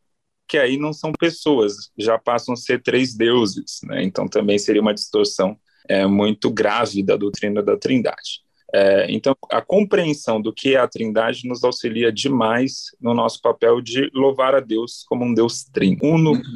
que 0.47 0.57
aí 0.57 0.77
não 0.77 0.91
são 0.91 1.11
pessoas, 1.11 1.91
já 1.95 2.17
passam 2.17 2.55
a 2.55 2.57
ser 2.57 2.81
três 2.81 3.15
deuses, 3.15 3.81
né? 3.83 4.03
Então 4.03 4.27
também 4.27 4.57
seria 4.57 4.81
uma 4.81 4.95
distorção 4.95 5.55
é, 5.87 6.07
muito 6.07 6.49
grave 6.49 7.03
da 7.03 7.15
doutrina 7.15 7.61
da 7.61 7.77
Trindade. 7.77 8.41
É, 8.73 9.11
então, 9.11 9.35
a 9.51 9.61
compreensão 9.61 10.41
do 10.41 10.53
que 10.53 10.75
é 10.75 10.79
a 10.79 10.87
Trindade 10.87 11.47
nos 11.47 11.63
auxilia 11.63 12.11
demais 12.11 12.95
no 13.01 13.13
nosso 13.13 13.41
papel 13.41 13.81
de 13.81 14.09
louvar 14.13 14.53
a 14.55 14.59
Deus 14.59 15.03
como 15.07 15.25
um 15.25 15.33
Deus 15.33 15.63
trino. 15.63 15.97
Muito, 16.01 16.49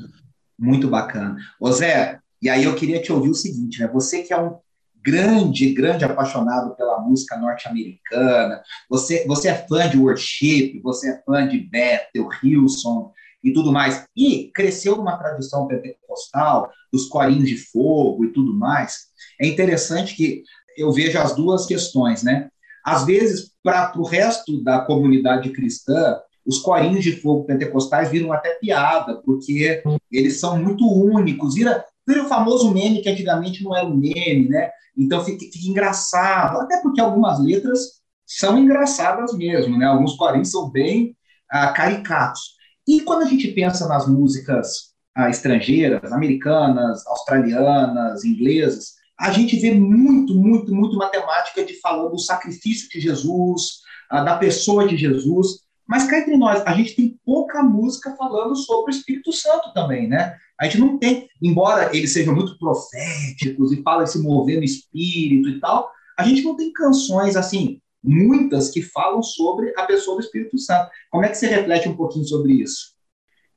muito 0.59 0.87
bacana. 0.87 1.37
Ô 1.59 1.71
Zé, 1.71 2.19
e 2.41 2.49
aí 2.49 2.65
eu 2.65 2.75
queria 2.75 3.01
te 3.01 3.11
ouvir 3.11 3.29
o 3.29 3.35
seguinte, 3.35 3.79
né? 3.79 3.87
Você 3.87 4.21
que 4.21 4.33
é 4.33 4.39
um 4.39 4.57
grande, 5.03 5.73
grande 5.73 6.05
apaixonado 6.05 6.75
pela 6.75 6.99
música 6.99 7.37
norte-americana, 7.37 8.61
você, 8.89 9.25
você 9.27 9.49
é 9.49 9.67
fã 9.67 9.89
de 9.89 9.97
worship, 9.97 10.79
você 10.81 11.11
é 11.11 11.21
fã 11.25 11.47
de 11.47 11.59
Bethel, 11.59 12.29
Hilson 12.41 13.11
e 13.43 13.51
tudo 13.51 13.73
mais, 13.73 14.05
e 14.15 14.49
cresceu 14.53 14.95
numa 14.95 15.17
tradição 15.17 15.67
pentecostal, 15.67 16.71
dos 16.91 17.07
corinhos 17.07 17.49
de 17.49 17.57
fogo 17.57 18.23
e 18.23 18.31
tudo 18.31 18.53
mais. 18.53 19.07
É 19.41 19.45
interessante 19.45 20.15
que 20.15 20.43
eu 20.77 20.91
vejo 20.91 21.17
as 21.19 21.35
duas 21.35 21.65
questões, 21.65 22.23
né? 22.23 22.49
Às 22.83 23.05
vezes, 23.05 23.51
para 23.63 23.93
o 23.97 24.03
resto 24.03 24.61
da 24.61 24.79
comunidade 24.79 25.49
cristã, 25.51 26.19
os 26.45 26.59
corinhos 26.59 27.03
de 27.03 27.21
fogo 27.21 27.45
pentecostais 27.45 28.09
viram 28.09 28.33
até 28.33 28.55
piada, 28.55 29.21
porque 29.23 29.81
eles 30.11 30.39
são 30.39 30.61
muito 30.61 30.85
únicos. 30.85 31.55
Vira, 31.55 31.83
vira 32.05 32.23
o 32.23 32.27
famoso 32.27 32.71
meme 32.73 33.01
que 33.01 33.09
antigamente 33.09 33.63
não 33.63 33.75
era 33.75 33.87
um 33.87 33.95
meme, 33.95 34.49
né? 34.49 34.69
Então 34.97 35.23
fica, 35.23 35.39
fica 35.39 35.67
engraçado, 35.67 36.59
até 36.59 36.81
porque 36.81 36.99
algumas 36.99 37.39
letras 37.39 38.03
são 38.25 38.57
engraçadas 38.57 39.33
mesmo, 39.33 39.77
né? 39.77 39.85
Alguns 39.85 40.15
corinhos 40.15 40.51
são 40.51 40.69
bem 40.69 41.15
ah, 41.49 41.71
caricatos. 41.71 42.41
E 42.87 42.99
quando 43.01 43.23
a 43.23 43.27
gente 43.27 43.47
pensa 43.49 43.87
nas 43.87 44.07
músicas 44.07 44.93
ah, 45.15 45.29
estrangeiras, 45.29 46.11
americanas, 46.11 47.05
australianas, 47.07 48.25
inglesas, 48.25 48.95
a 49.23 49.31
gente 49.31 49.55
vê 49.57 49.73
muito, 49.73 50.35
muito, 50.35 50.75
muito 50.75 50.97
matemática 50.97 51.63
de 51.63 51.79
falando 51.79 52.11
do 52.11 52.19
sacrifício 52.19 52.89
de 52.89 52.99
Jesus, 52.99 53.79
ah, 54.09 54.21
da 54.21 54.35
pessoa 54.35 54.85
de 54.85 54.97
Jesus, 54.97 55.59
mas 55.87 56.09
cá 56.09 56.19
entre 56.19 56.35
nós, 56.35 56.61
a 56.65 56.73
gente 56.73 56.93
tem 56.93 57.17
pouca 57.25 57.63
música 57.63 58.13
falando 58.17 58.53
sobre 58.53 58.91
o 58.91 58.95
Espírito 58.95 59.31
Santo 59.31 59.73
também, 59.73 60.09
né? 60.09 60.35
A 60.59 60.65
gente 60.65 60.77
não 60.77 60.97
tem, 60.97 61.29
embora 61.41 61.95
eles 61.95 62.11
sejam 62.11 62.35
muito 62.35 62.59
proféticos 62.59 63.71
e 63.71 63.81
falem 63.81 64.07
se 64.07 64.21
mover 64.21 64.57
no 64.57 64.65
Espírito 64.65 65.47
e 65.47 65.59
tal, 65.61 65.89
a 66.19 66.23
gente 66.23 66.43
não 66.43 66.57
tem 66.57 66.73
canções 66.73 67.37
assim, 67.37 67.79
muitas 68.03 68.71
que 68.71 68.81
falam 68.81 69.23
sobre 69.23 69.73
a 69.77 69.83
pessoa 69.83 70.17
do 70.17 70.23
Espírito 70.23 70.57
Santo. 70.57 70.91
Como 71.09 71.23
é 71.23 71.29
que 71.29 71.35
você 71.35 71.47
reflete 71.47 71.87
um 71.87 71.95
pouquinho 71.95 72.25
sobre 72.25 72.61
isso? 72.61 72.91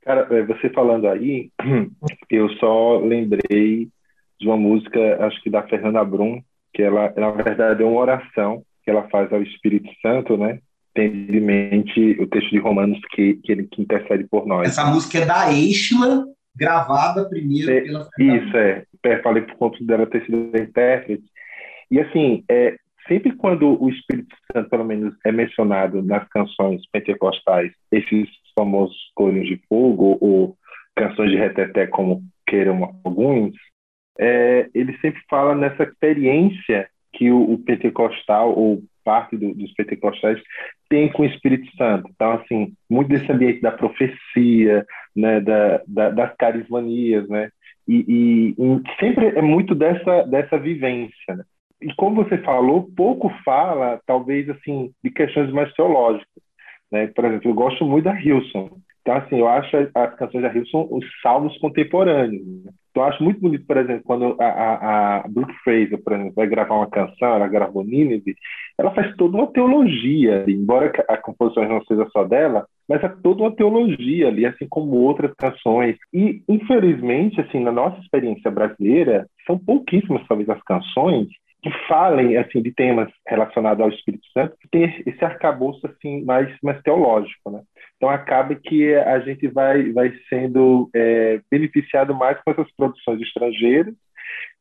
Cara, 0.01 0.25
é, 0.31 0.45
você 0.45 0.69
falando 0.69 1.09
aí, 1.09 1.51
eu 2.31 2.47
só 2.55 2.99
lembrei 2.99 3.89
de 4.39 4.47
uma 4.47 4.57
música, 4.57 5.25
acho 5.25 5.41
que 5.41 5.49
da 5.49 5.63
Fernanda 5.63 6.03
Brum, 6.03 6.41
que 6.73 6.83
ela, 6.83 7.13
na 7.17 7.31
verdade, 7.31 7.81
é 7.81 7.85
uma 7.85 7.99
oração 7.99 8.63
que 8.83 8.91
ela 8.91 9.07
faz 9.09 9.31
ao 9.33 9.41
Espírito 9.41 9.89
Santo, 10.01 10.37
né? 10.37 10.59
Tendo 10.93 11.35
em 11.35 11.41
mente 11.41 12.17
o 12.19 12.27
texto 12.27 12.49
de 12.49 12.59
Romanos 12.59 12.99
que, 13.11 13.35
que 13.43 13.51
ele 13.51 13.67
que 13.67 13.81
intercede 13.81 14.25
por 14.25 14.45
nós. 14.45 14.67
Essa 14.67 14.85
música 14.85 15.19
é 15.19 15.25
da 15.25 15.51
Eichla, 15.51 16.25
gravada 16.55 17.27
primeiro 17.29 17.71
é, 17.71 17.81
pela 17.81 18.07
Fernanda 18.15 18.45
Isso, 18.45 18.57
é. 18.57 19.21
Falei 19.21 19.43
por 19.43 19.55
conta 19.55 19.83
dela 19.83 20.07
ter 20.07 20.25
sido 20.25 20.51
intérprete. 20.57 21.23
E, 21.89 21.99
assim, 21.99 22.43
é, 22.49 22.75
sempre 23.07 23.31
quando 23.35 23.81
o 23.81 23.89
Espírito 23.89 24.35
Santo, 24.51 24.69
pelo 24.69 24.83
menos, 24.83 25.13
é 25.25 25.31
mencionado 25.31 26.01
nas 26.03 26.27
canções 26.29 26.81
pentecostais, 26.91 27.71
esses 27.91 28.27
famosos 28.57 28.97
corinhos 29.15 29.47
de 29.47 29.61
fogo 29.69 30.17
ou 30.19 30.57
canções 30.95 31.29
de 31.29 31.37
reteté, 31.37 31.87
como 31.87 32.23
queiram 32.45 32.99
alguns, 33.03 33.53
é, 34.19 34.69
ele 34.73 34.97
sempre 34.99 35.21
fala 35.29 35.55
nessa 35.55 35.83
experiência 35.83 36.89
que 37.13 37.31
o, 37.31 37.53
o 37.53 37.57
pentecostal 37.59 38.53
ou 38.57 38.83
parte 39.03 39.37
do, 39.37 39.53
dos 39.53 39.73
pentecostais 39.73 40.41
tem 40.89 41.11
com 41.11 41.23
o 41.23 41.25
Espírito 41.25 41.69
Santo. 41.77 42.09
Então, 42.13 42.33
assim, 42.33 42.73
muito 42.89 43.07
desse 43.07 43.31
ambiente 43.31 43.61
da 43.61 43.71
profecia, 43.71 44.85
né, 45.15 45.39
da, 45.39 45.81
da 45.87 46.09
das 46.09 46.35
carismanias, 46.35 47.27
né, 47.29 47.49
e, 47.87 48.05
e, 48.07 48.61
e, 48.61 48.99
sempre 48.99 49.27
é 49.27 49.41
muito 49.41 49.73
dessa, 49.73 50.23
dessa 50.23 50.57
vivência, 50.57 51.35
né? 51.35 51.43
E 51.81 51.93
como 51.93 52.23
você 52.23 52.37
falou, 52.39 52.89
pouco 52.95 53.29
fala, 53.45 54.01
talvez, 54.05 54.49
assim, 54.49 54.91
de 55.03 55.11
questões 55.11 55.51
mais 55.51 55.71
teológicas. 55.73 56.43
Né? 56.91 57.07
Por 57.07 57.23
exemplo, 57.25 57.51
eu 57.51 57.53
gosto 57.53 57.85
muito 57.85 58.05
da 58.05 58.19
Hilson. 58.19 58.79
Então, 59.07 59.19
assim, 59.19 59.39
eu 59.39 59.47
acho 59.47 59.77
as 59.95 60.15
canções 60.15 60.41
da 60.41 60.53
Hilson 60.53 60.85
os 60.91 61.05
salmos 61.21 61.57
contemporâneos. 61.59 62.45
Né? 62.45 62.71
Então, 62.91 63.03
eu 63.03 63.09
acho 63.09 63.23
muito 63.23 63.39
bonito, 63.39 63.65
por 63.65 63.77
exemplo, 63.77 64.03
quando 64.03 64.35
a, 64.37 64.45
a, 64.45 65.17
a 65.19 65.27
Brooke 65.29 65.53
Fraser, 65.63 66.03
por 66.03 66.11
exemplo, 66.11 66.33
vai 66.35 66.45
gravar 66.45 66.75
uma 66.75 66.89
canção, 66.89 67.35
ela 67.35 67.47
gravou 67.47 67.85
Nínive, 67.85 68.35
ela 68.77 68.93
faz 68.93 69.15
toda 69.15 69.37
uma 69.37 69.47
teologia, 69.47 70.43
embora 70.45 70.91
a 71.07 71.15
composição 71.15 71.69
não 71.69 71.81
seja 71.85 72.05
só 72.11 72.25
dela, 72.25 72.65
mas 72.89 73.01
é 73.01 73.07
toda 73.07 73.43
uma 73.43 73.55
teologia 73.55 74.27
ali, 74.27 74.45
assim 74.45 74.67
como 74.69 74.97
outras 74.97 75.33
canções. 75.35 75.95
E, 76.13 76.41
infelizmente, 76.49 77.39
assim, 77.39 77.61
na 77.61 77.71
nossa 77.71 78.01
experiência 78.01 78.51
brasileira, 78.51 79.25
são 79.45 79.57
pouquíssimas, 79.57 80.27
talvez, 80.27 80.49
as 80.49 80.61
canções 80.63 81.29
que 81.63 81.71
falem 81.87 82.37
assim 82.37 82.61
de 82.61 82.71
temas 82.71 83.09
relacionados 83.27 83.81
ao 83.81 83.89
Espírito 83.89 84.25
Santo, 84.33 84.55
que 84.61 84.67
tem 84.69 84.83
esse 85.05 85.25
arcabouço 85.25 85.85
assim 85.87 86.23
mais 86.23 86.55
mais 86.61 86.81
teológico, 86.81 87.49
né? 87.49 87.61
Então 87.97 88.09
acaba 88.09 88.55
que 88.55 88.93
a 88.95 89.19
gente 89.19 89.47
vai 89.47 89.91
vai 89.91 90.13
sendo 90.29 90.89
é, 90.95 91.41
beneficiado 91.49 92.13
mais 92.13 92.39
com 92.43 92.51
essas 92.51 92.71
produções 92.75 93.21
estrangeiras 93.21 93.93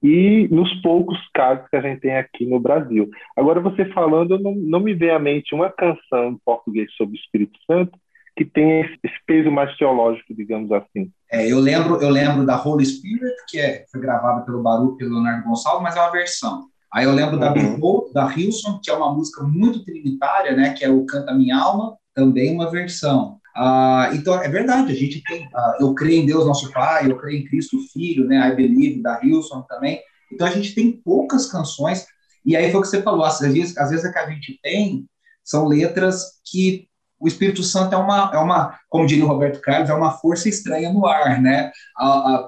e 0.03 0.49
nos 0.51 0.73
poucos 0.81 1.19
casos 1.35 1.69
que 1.69 1.77
a 1.77 1.81
gente 1.81 2.01
tem 2.01 2.17
aqui 2.17 2.47
no 2.47 2.59
Brasil. 2.59 3.11
Agora 3.37 3.61
você 3.61 3.85
falando, 3.87 4.39
não, 4.39 4.55
não 4.55 4.81
me 4.81 4.95
vem 4.95 5.11
à 5.11 5.19
mente 5.19 5.55
uma 5.55 5.71
canção 5.71 6.31
em 6.31 6.39
português 6.45 6.91
sobre 6.97 7.17
o 7.17 7.21
Espírito 7.21 7.59
Santo 7.67 7.99
que 8.37 8.45
tem 8.45 8.83
esse 9.03 9.25
peso 9.27 9.51
mais 9.51 9.75
teológico, 9.79 10.35
digamos 10.35 10.71
assim. 10.71 11.11
É, 11.33 11.51
eu 11.51 11.59
lembro, 11.59 12.01
eu 12.03 12.11
lembro 12.11 12.45
da 12.45 12.63
Holy 12.63 12.85
Spirit, 12.85 13.35
que 13.49 13.59
é, 13.59 13.87
foi 13.91 13.99
gravada 13.99 14.45
pelo 14.45 14.63
Baruch 14.63 14.99
pelo 14.99 15.15
Leonardo 15.15 15.49
Gonçalves, 15.49 15.83
mas 15.83 15.97
é 15.97 16.01
uma 16.01 16.13
versão. 16.13 16.67
Aí 16.93 17.07
eu 17.07 17.13
lembro 17.13 17.39
da 17.39 17.49
uhum. 17.49 17.55
Behold, 17.55 18.13
da 18.13 18.31
Hilson, 18.31 18.79
que 18.83 18.91
é 18.91 18.95
uma 18.95 19.13
música 19.13 19.43
muito 19.43 19.85
trinitária, 19.85 20.55
né? 20.55 20.75
Que 20.75 20.85
é 20.85 20.91
o 20.91 21.05
Canta 21.07 21.35
Minha 21.35 21.59
Alma, 21.59 21.97
também 22.17 22.55
uma 22.55 22.71
versão. 22.71 23.39
Ah, 23.55 24.11
então, 24.15 24.35
é 24.43 24.49
verdade, 24.49 24.93
a 24.93 24.97
gente 24.97 25.23
tem, 25.23 25.49
ah, 25.55 25.77
eu 25.79 25.95
creio 25.95 26.23
em 26.23 26.27
Deus 26.27 26.47
nosso 26.47 26.73
Pai, 26.73 27.11
eu 27.11 27.17
creio 27.17 27.41
em 27.41 27.45
Cristo 27.45 27.79
Filho, 27.93 28.27
né? 28.27 28.49
I 28.49 28.57
Believe, 28.57 29.03
da 29.03 29.21
Hilson 29.23 29.63
também. 29.69 30.01
Então, 30.33 30.47
a 30.47 30.51
gente 30.51 30.75
tem 30.75 30.91
poucas 30.93 31.47
canções, 31.47 32.07
e 32.45 32.57
aí 32.57 32.71
foi 32.71 32.81
o 32.81 32.83
que 32.83 32.89
você 32.89 33.03
falou, 33.03 33.25
às 33.25 33.39
vezes, 33.39 33.77
às 33.77 33.91
vezes 33.91 34.05
é 34.05 34.13
que 34.13 34.19
a 34.19 34.31
gente 34.31 34.59
tem 34.63 35.07
são 35.45 35.65
letras 35.67 36.41
que 36.45 36.89
o 37.21 37.29
Espírito 37.29 37.63
Santo 37.63 37.95
é 37.95 37.99
uma, 37.99 38.31
é 38.35 38.39
uma, 38.39 38.79
como 38.89 39.07
diria 39.07 39.25
o 39.25 39.29
Roberto 39.29 39.61
Carlos, 39.61 39.89
é 39.89 39.95
uma 39.95 40.19
força 40.19 40.49
estranha 40.49 40.93
no 40.93 41.07
ar, 41.07 41.41
né? 41.41 41.71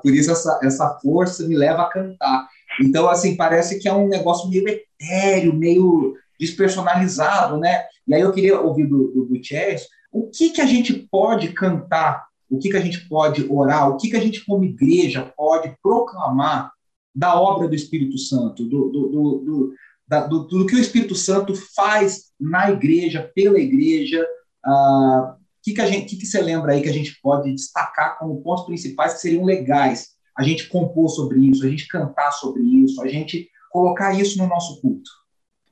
Por 0.03 0.13
isso 0.13 0.33
essa, 0.33 0.59
essa 0.63 0.99
força 1.01 1.47
me 1.47 1.57
leva 1.57 1.83
a 1.83 1.89
cantar. 1.89 2.49
Então, 2.83 3.09
assim, 3.09 3.37
parece 3.37 3.79
que 3.79 3.89
é 3.89 3.95
um 3.95 4.09
negócio 4.09 4.51
meio 4.51 4.69
etéreo, 4.69 5.55
meio 5.55 6.17
despersonalizado, 6.39 7.59
né? 7.59 7.85
E 8.07 8.15
aí 8.15 8.21
eu 8.21 8.33
queria 8.33 8.61
ouvir 8.61 8.87
do, 8.87 9.09
do 9.09 9.27
Gutierrez 9.27 9.87
o 10.11 10.31
que, 10.31 10.51
que 10.51 10.61
a 10.61 10.67
gente 10.67 10.95
pode 11.11 11.53
cantar, 11.53 12.27
o 12.49 12.59
que, 12.59 12.71
que 12.71 12.77
a 12.77 12.81
gente 12.81 13.07
pode 13.09 13.47
orar, 13.51 13.91
o 13.91 13.97
que, 13.97 14.09
que 14.09 14.17
a 14.17 14.21
gente, 14.21 14.45
como 14.45 14.65
igreja, 14.65 15.33
pode 15.37 15.75
proclamar 15.83 16.73
da 17.15 17.39
obra 17.39 17.69
do 17.69 17.75
Espírito 17.75 18.17
Santo, 18.17 18.65
do, 18.65 18.89
do, 18.89 19.09
do, 19.09 19.75
da, 20.07 20.27
do, 20.27 20.45
do 20.45 20.67
que 20.67 20.75
o 20.75 20.81
Espírito 20.81 21.15
Santo 21.15 21.55
faz 21.75 22.29
na 22.41 22.71
igreja, 22.71 23.31
pela 23.35 23.59
igreja. 23.59 24.27
Ah, 24.65 25.37
o 25.37 25.63
que, 25.63 25.75
que, 25.75 25.81
a 25.81 25.87
gente, 25.87 26.07
que, 26.07 26.17
que 26.17 26.27
você 26.27 26.41
lembra 26.41 26.73
aí 26.73 26.81
que 26.81 26.89
a 26.89 26.93
gente 26.93 27.19
pode 27.21 27.53
destacar 27.53 28.19
como 28.19 28.41
pontos 28.43 28.65
principais 28.65 29.15
que 29.15 29.21
seriam 29.21 29.45
legais 29.45 30.17
a 30.39 30.43
gente 30.45 30.69
compor 30.69 31.09
sobre 31.11 31.41
isso, 31.41 31.67
a 31.67 31.69
gente 31.69 31.89
cantar 31.89 32.31
sobre 32.31 32.63
isso, 32.63 33.03
a 33.03 33.09
gente 33.09 33.51
colocar 33.71 34.15
isso 34.15 34.39
no 34.39 34.47
nosso 34.47 34.81
culto. 34.81 35.11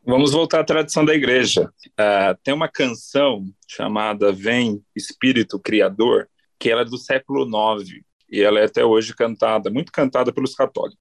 Vamos 0.06 0.30
voltar 0.30 0.60
à 0.60 0.64
tradição 0.64 1.04
da 1.04 1.12
igreja. 1.12 1.68
Uh, 1.88 2.38
tem 2.44 2.54
uma 2.54 2.68
canção 2.68 3.44
chamada 3.66 4.30
Vem 4.30 4.80
Espírito 4.94 5.58
Criador, 5.58 6.28
que 6.60 6.70
ela 6.70 6.82
é 6.82 6.84
do 6.84 6.96
século 6.96 7.44
IX 7.44 8.04
e 8.30 8.40
ela 8.40 8.60
é 8.60 8.66
até 8.66 8.84
hoje 8.84 9.12
cantada, 9.16 9.68
muito 9.68 9.90
cantada 9.90 10.32
pelos 10.32 10.54
católicos. 10.54 11.00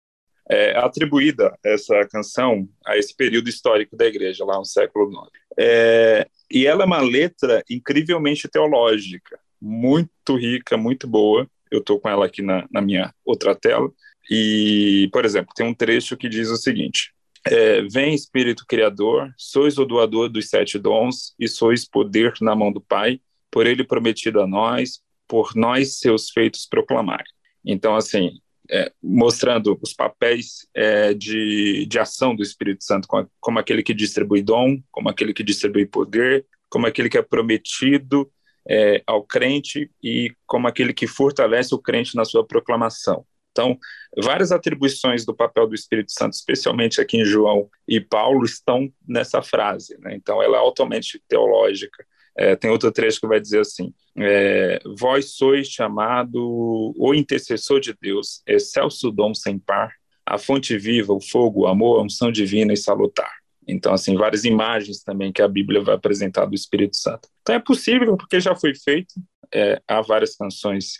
É 0.49 0.75
atribuída 0.77 1.55
essa 1.63 2.03
canção 2.07 2.67
a 2.83 2.97
esse 2.97 3.15
período 3.15 3.47
histórico 3.47 3.95
da 3.95 4.07
igreja, 4.07 4.43
lá 4.43 4.57
no 4.57 4.65
século 4.65 5.11
IX. 5.11 5.31
É, 5.55 6.27
e 6.49 6.65
ela 6.65 6.81
é 6.81 6.85
uma 6.87 7.01
letra 7.01 7.63
incrivelmente 7.69 8.47
teológica, 8.47 9.39
muito 9.61 10.35
rica, 10.35 10.77
muito 10.77 11.07
boa, 11.07 11.47
eu 11.69 11.79
estou 11.79 11.99
com 11.99 12.09
ela 12.09 12.25
aqui 12.25 12.41
na, 12.41 12.67
na, 12.71 12.81
minha 12.81 13.13
outra 13.23 13.55
tela. 13.55 13.87
E, 14.31 15.07
por 15.13 15.25
exemplo, 15.25 15.53
tem 15.55 15.65
um 15.65 15.75
trecho 15.75 16.17
que 16.17 16.27
diz 16.27 16.49
o 16.49 16.57
seguinte: 16.57 17.14
é, 17.45 17.81
Vem 17.83 18.13
Espírito 18.13 18.65
Criador, 18.67 19.33
sois 19.37 19.77
o 19.77 19.85
doador 19.85 20.29
dos 20.29 20.49
sete 20.49 20.79
dons 20.79 21.33
e 21.39 21.47
sois 21.47 21.87
poder 21.87 22.33
na 22.41 22.55
mão 22.55 22.71
do 22.71 22.81
Pai, 22.81 23.19
por 23.51 23.67
ele 23.67 23.83
prometido 23.83 24.41
a 24.41 24.47
nós, 24.47 25.01
por 25.27 25.55
nós 25.55 25.99
seus 25.99 26.29
feitos 26.29 26.65
proclamar. 26.65 27.23
Então, 27.63 27.95
assim, 27.95 28.39
é, 28.69 28.91
mostrando 29.01 29.77
os 29.81 29.93
papéis 29.93 30.67
é, 30.73 31.13
de, 31.13 31.85
de 31.85 31.99
ação 31.99 32.35
do 32.35 32.43
Espírito 32.43 32.83
Santo, 32.83 33.07
como, 33.07 33.29
como 33.39 33.59
aquele 33.59 33.83
que 33.83 33.93
distribui 33.93 34.41
dom, 34.41 34.81
como 34.91 35.09
aquele 35.09 35.33
que 35.33 35.43
distribui 35.43 35.85
poder, 35.85 36.45
como 36.69 36.87
aquele 36.87 37.09
que 37.09 37.17
é 37.17 37.21
prometido 37.21 38.29
é, 38.67 39.03
ao 39.05 39.23
crente 39.23 39.89
e 40.03 40.33
como 40.45 40.67
aquele 40.67 40.93
que 40.93 41.07
fortalece 41.07 41.73
o 41.73 41.79
crente 41.79 42.15
na 42.15 42.25
sua 42.25 42.45
proclamação. 42.45 43.25
Então, 43.55 43.79
várias 44.21 44.51
atribuições 44.51 45.25
do 45.25 45.33
papel 45.33 45.65
do 45.65 45.73
Espírito 45.73 46.11
Santo, 46.11 46.33
especialmente 46.33 46.99
aqui 46.99 47.17
em 47.17 47.25
João 47.25 47.69
e 47.87 48.01
Paulo, 48.01 48.43
estão 48.43 48.91
nessa 49.07 49.41
frase. 49.41 49.97
Né? 50.01 50.13
Então, 50.13 50.43
ela 50.43 50.57
é 50.57 50.59
altamente 50.59 51.23
teológica. 51.29 52.05
É, 52.37 52.53
tem 52.57 52.69
outro 52.69 52.91
trecho 52.91 53.21
que 53.21 53.27
vai 53.27 53.39
dizer 53.39 53.61
assim: 53.61 53.93
é, 54.17 54.81
Vós 54.99 55.35
sois 55.35 55.69
chamado 55.69 56.93
o 56.97 57.13
intercessor 57.13 57.79
de 57.79 57.95
Deus, 57.99 58.41
excelso 58.45 59.09
dom 59.09 59.33
sem 59.33 59.57
par, 59.57 59.93
a 60.25 60.37
fonte 60.37 60.77
viva, 60.77 61.13
o 61.13 61.21
fogo, 61.21 61.61
o 61.61 61.67
amor, 61.67 61.99
a 61.99 62.03
unção 62.03 62.29
divina 62.29 62.73
e 62.73 62.77
salutar. 62.77 63.31
Então, 63.65 63.93
assim, 63.93 64.17
várias 64.17 64.43
imagens 64.43 65.01
também 65.01 65.31
que 65.31 65.41
a 65.41 65.47
Bíblia 65.47 65.81
vai 65.81 65.95
apresentar 65.95 66.45
do 66.45 66.53
Espírito 66.53 66.97
Santo. 66.97 67.29
Então, 67.41 67.55
é 67.55 67.59
possível, 67.59 68.17
porque 68.17 68.41
já 68.41 68.53
foi 68.53 68.75
feito. 68.75 69.15
É, 69.53 69.81
há 69.87 70.01
várias 70.01 70.35
canções 70.35 70.95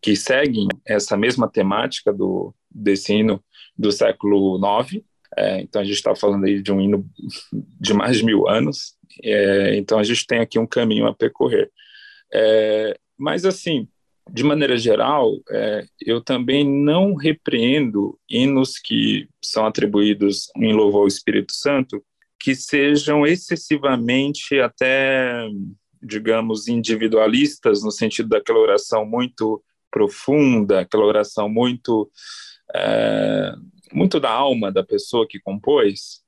que 0.00 0.14
seguem 0.16 0.68
essa 0.86 1.16
mesma 1.16 1.48
temática 1.48 2.12
do, 2.12 2.54
desse 2.70 3.12
hino 3.14 3.42
do 3.76 3.90
século 3.92 4.58
IX. 4.58 5.02
É, 5.36 5.60
então, 5.60 5.82
a 5.82 5.84
gente 5.84 5.96
está 5.96 6.14
falando 6.14 6.44
aí 6.44 6.62
de 6.62 6.72
um 6.72 6.80
hino 6.80 7.08
de 7.52 7.92
mais 7.94 8.18
de 8.18 8.24
mil 8.24 8.48
anos. 8.48 8.94
É, 9.22 9.76
então, 9.76 9.98
a 9.98 10.02
gente 10.02 10.26
tem 10.26 10.40
aqui 10.40 10.58
um 10.58 10.66
caminho 10.66 11.06
a 11.06 11.14
percorrer. 11.14 11.70
É, 12.32 12.98
mas, 13.16 13.44
assim, 13.44 13.88
de 14.30 14.44
maneira 14.44 14.76
geral, 14.76 15.32
é, 15.50 15.84
eu 16.00 16.20
também 16.20 16.64
não 16.64 17.14
repreendo 17.14 18.18
hinos 18.28 18.78
que 18.78 19.28
são 19.42 19.66
atribuídos 19.66 20.48
em 20.56 20.72
louvor 20.72 21.02
ao 21.02 21.08
Espírito 21.08 21.52
Santo 21.52 22.02
que 22.40 22.54
sejam 22.54 23.26
excessivamente 23.26 24.60
até, 24.60 25.48
digamos, 26.00 26.68
individualistas, 26.68 27.82
no 27.82 27.90
sentido 27.90 28.28
daquela 28.28 28.60
oração 28.60 29.04
muito 29.04 29.62
profunda, 29.90 30.80
aquela 30.80 31.04
oração 31.04 31.48
muito, 31.48 32.10
é, 32.74 33.52
muito 33.92 34.20
da 34.20 34.30
alma 34.30 34.70
da 34.70 34.84
pessoa 34.84 35.26
que 35.28 35.40
compôs. 35.40 36.22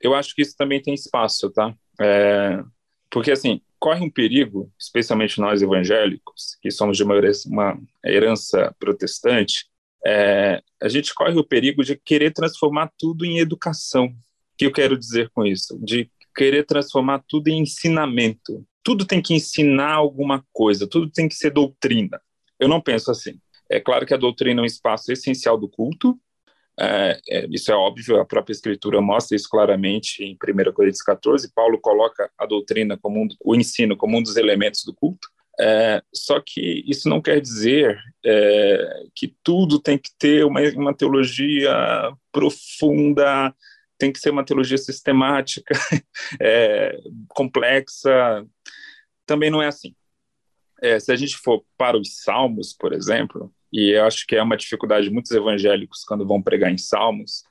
Eu 0.00 0.14
acho 0.14 0.34
que 0.34 0.42
isso 0.42 0.56
também 0.56 0.82
tem 0.82 0.94
espaço, 0.94 1.50
tá? 1.50 1.74
É, 2.00 2.62
porque, 3.10 3.30
assim, 3.30 3.60
corre 3.78 4.04
um 4.04 4.10
perigo, 4.10 4.72
especialmente 4.78 5.40
nós 5.40 5.62
evangélicos, 5.62 6.56
que 6.60 6.70
somos 6.70 6.96
de 6.96 7.04
uma 7.04 7.14
uma 7.46 7.78
herança 8.04 8.74
protestante, 8.78 9.66
é, 10.06 10.62
a 10.82 10.88
gente 10.88 11.14
corre 11.14 11.38
o 11.38 11.44
perigo 11.44 11.82
de 11.82 11.96
querer 11.96 12.32
transformar 12.32 12.92
tudo 12.98 13.24
em 13.24 13.38
educação. 13.38 14.06
O 14.06 14.56
que 14.56 14.66
eu 14.66 14.72
quero 14.72 14.98
dizer 14.98 15.30
com 15.30 15.46
isso? 15.46 15.78
De 15.82 16.10
querer 16.34 16.64
transformar 16.66 17.22
tudo 17.26 17.48
em 17.48 17.60
ensinamento. 17.60 18.66
Tudo 18.82 19.06
tem 19.06 19.22
que 19.22 19.34
ensinar 19.34 19.92
alguma 19.92 20.44
coisa, 20.52 20.86
tudo 20.86 21.10
tem 21.10 21.28
que 21.28 21.34
ser 21.34 21.50
doutrina. 21.50 22.20
Eu 22.58 22.68
não 22.68 22.80
penso 22.80 23.10
assim. 23.10 23.38
É 23.70 23.80
claro 23.80 24.06
que 24.06 24.14
a 24.14 24.18
doutrina 24.18 24.60
é 24.60 24.62
um 24.62 24.66
espaço 24.66 25.10
essencial 25.12 25.58
do 25.58 25.68
culto, 25.68 26.18
é, 26.78 27.20
é, 27.28 27.46
isso 27.50 27.70
é 27.70 27.74
óbvio, 27.74 28.20
a 28.20 28.24
própria 28.24 28.52
Escritura 28.52 29.00
mostra 29.00 29.36
isso 29.36 29.48
claramente 29.48 30.22
em 30.24 30.34
1 30.34 30.72
Coríntios 30.72 31.02
14. 31.02 31.52
Paulo 31.54 31.78
coloca 31.80 32.30
a 32.36 32.46
doutrina, 32.46 32.98
como 32.98 33.22
um, 33.22 33.28
o 33.44 33.54
ensino, 33.54 33.96
como 33.96 34.18
um 34.18 34.22
dos 34.22 34.36
elementos 34.36 34.84
do 34.84 34.94
culto. 34.94 35.28
É, 35.60 36.02
só 36.12 36.40
que 36.44 36.82
isso 36.84 37.08
não 37.08 37.22
quer 37.22 37.40
dizer 37.40 37.96
é, 38.26 39.04
que 39.14 39.36
tudo 39.42 39.78
tem 39.78 39.96
que 39.96 40.10
ter 40.18 40.44
uma, 40.44 40.60
uma 40.74 40.92
teologia 40.94 41.72
profunda, 42.32 43.54
tem 43.96 44.12
que 44.12 44.18
ser 44.18 44.30
uma 44.30 44.44
teologia 44.44 44.78
sistemática, 44.78 45.72
é, 46.42 46.98
complexa. 47.28 48.44
Também 49.24 49.48
não 49.48 49.62
é 49.62 49.68
assim. 49.68 49.94
É, 50.84 51.00
se 51.00 51.10
a 51.10 51.16
gente 51.16 51.36
for 51.36 51.64
para 51.78 51.96
os 51.96 52.22
Salmos, 52.22 52.74
por 52.74 52.92
exemplo, 52.92 53.50
e 53.72 53.90
eu 53.96 54.04
acho 54.04 54.26
que 54.26 54.36
é 54.36 54.42
uma 54.42 54.56
dificuldade 54.56 55.08
de 55.08 55.12
muitos 55.12 55.32
evangélicos 55.32 56.04
quando 56.04 56.26
vão 56.26 56.42
pregar 56.42 56.70
em 56.70 56.78
salmos, 56.78 57.42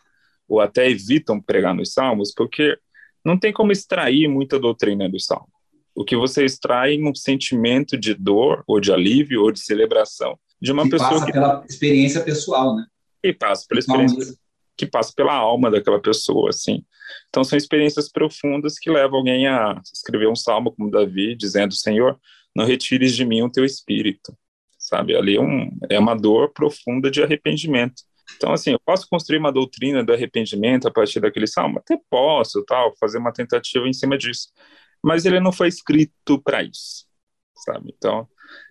ou 0.48 0.62
até 0.62 0.90
evitam 0.90 1.42
pregar 1.42 1.74
nos 1.74 1.94
salmos, 1.94 2.32
porque 2.34 2.78
não 3.26 3.38
tem 3.38 3.52
como 3.52 3.72
extrair 3.72 4.28
muita 4.28 4.60
doutrina 4.60 5.10
do 5.10 5.20
salmo. 5.20 5.50
O 5.96 6.06
que 6.06 6.16
você 6.16 6.46
extrai 6.46 6.96
é 6.96 7.00
um 7.00 7.16
sentimento 7.16 7.98
de 7.98 8.14
dor, 8.14 8.64
ou 8.68 8.80
de 8.80 8.92
alívio, 8.92 9.42
ou 9.42 9.52
de 9.52 9.60
celebração 9.60 10.38
de 10.62 10.72
uma 10.72 10.84
que 10.84 10.92
pessoa 10.92 11.10
passa 11.10 11.26
que 11.26 11.32
pela 11.34 11.66
experiência 11.68 12.22
pessoal, 12.22 12.76
né? 12.78 12.86
Que 13.22 13.34
passa 13.34 13.66
pela 13.68 13.80
experiência, 13.80 14.36
que 14.78 14.86
passa 14.86 15.12
pela 15.14 15.34
alma 15.34 15.70
daquela 15.70 16.00
pessoa, 16.00 16.50
assim. 16.50 16.86
Então 17.30 17.44
são 17.44 17.58
experiências 17.58 18.10
profundas 18.10 18.80
que 18.80 18.90
levam 18.90 19.18
alguém 19.18 19.46
a 19.46 19.82
escrever 19.94 20.30
um 20.30 20.36
salmo 20.36 20.72
como 20.72 20.90
Davi, 20.90 21.36
dizendo: 21.36 21.74
Senhor, 21.74 22.18
não 22.56 22.66
retires 22.66 23.16
de 23.16 23.26
mim 23.26 23.42
o 23.42 23.52
teu 23.52 23.66
espírito 23.66 24.36
sabe? 24.84 25.16
Ali 25.16 25.38
é, 25.38 25.42
um, 25.42 25.78
é 25.90 25.98
uma 25.98 26.16
dor 26.16 26.52
profunda 26.52 27.10
de 27.10 27.24
arrependimento. 27.24 28.04
Então, 28.36 28.52
assim, 28.52 28.72
eu 28.72 28.80
posso 28.86 29.08
construir 29.10 29.38
uma 29.38 29.52
doutrina 29.52 30.04
do 30.04 30.14
arrependimento 30.14 30.88
a 30.88 30.92
partir 30.92 31.20
daquele 31.20 31.48
salmo? 31.48 31.80
Até 31.80 31.98
posso, 32.10 32.64
tal, 32.66 32.94
fazer 33.00 33.18
uma 33.18 33.32
tentativa 33.32 33.88
em 33.88 33.94
cima 33.94 34.18
disso. 34.18 34.50
Mas 35.02 35.26
ele 35.26 35.40
não 35.40 35.52
foi 35.52 35.68
escrito 35.68 36.42
para 36.42 36.64
isso, 36.64 37.06
sabe? 37.66 37.94
Então, 37.96 38.28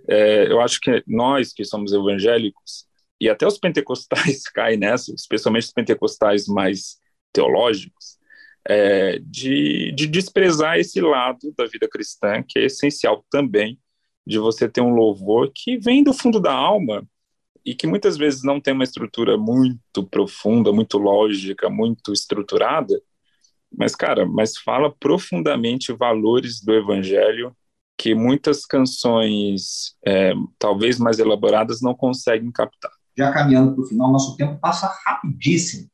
é, 0.08 0.50
eu 0.50 0.60
acho 0.60 0.80
que 0.80 1.02
nós 1.06 1.52
que 1.52 1.64
somos 1.64 1.92
evangélicos, 1.92 2.86
e 3.20 3.28
até 3.28 3.46
os 3.46 3.58
pentecostais 3.58 4.42
caem 4.54 4.78
nessa, 4.78 5.14
especialmente 5.14 5.64
os 5.64 5.72
pentecostais 5.72 6.46
mais 6.46 6.98
teológicos, 7.32 8.18
é, 8.68 9.18
de, 9.18 9.92
de 9.92 10.06
desprezar 10.06 10.78
esse 10.78 11.00
lado 11.00 11.52
da 11.56 11.66
vida 11.66 11.88
cristã, 11.88 12.42
que 12.46 12.58
é 12.58 12.64
essencial 12.66 13.24
também 13.30 13.78
de 14.26 14.38
você 14.38 14.68
ter 14.68 14.80
um 14.80 14.94
louvor 14.94 15.50
que 15.54 15.78
vem 15.78 16.02
do 16.02 16.12
fundo 16.12 16.40
da 16.40 16.52
alma 16.52 17.06
e 17.64 17.74
que 17.74 17.86
muitas 17.86 18.16
vezes 18.16 18.42
não 18.42 18.60
tem 18.60 18.74
uma 18.74 18.84
estrutura 18.84 19.36
muito 19.36 20.04
profunda, 20.04 20.72
muito 20.72 20.98
lógica, 20.98 21.70
muito 21.70 22.12
estruturada, 22.12 23.00
mas 23.76 23.94
cara, 23.94 24.26
mas 24.26 24.56
fala 24.56 24.92
profundamente 24.92 25.92
valores 25.92 26.60
do 26.60 26.74
evangelho 26.74 27.54
que 27.96 28.14
muitas 28.14 28.66
canções, 28.66 29.94
é, 30.04 30.32
talvez 30.58 30.98
mais 30.98 31.18
elaboradas, 31.18 31.80
não 31.80 31.94
conseguem 31.94 32.50
captar. 32.50 32.90
Já 33.16 33.32
caminhando 33.32 33.74
para 33.74 33.84
o 33.84 33.86
final, 33.86 34.10
nosso 34.10 34.36
tempo 34.36 34.58
passa 34.58 34.92
rapidíssimo. 35.06 35.88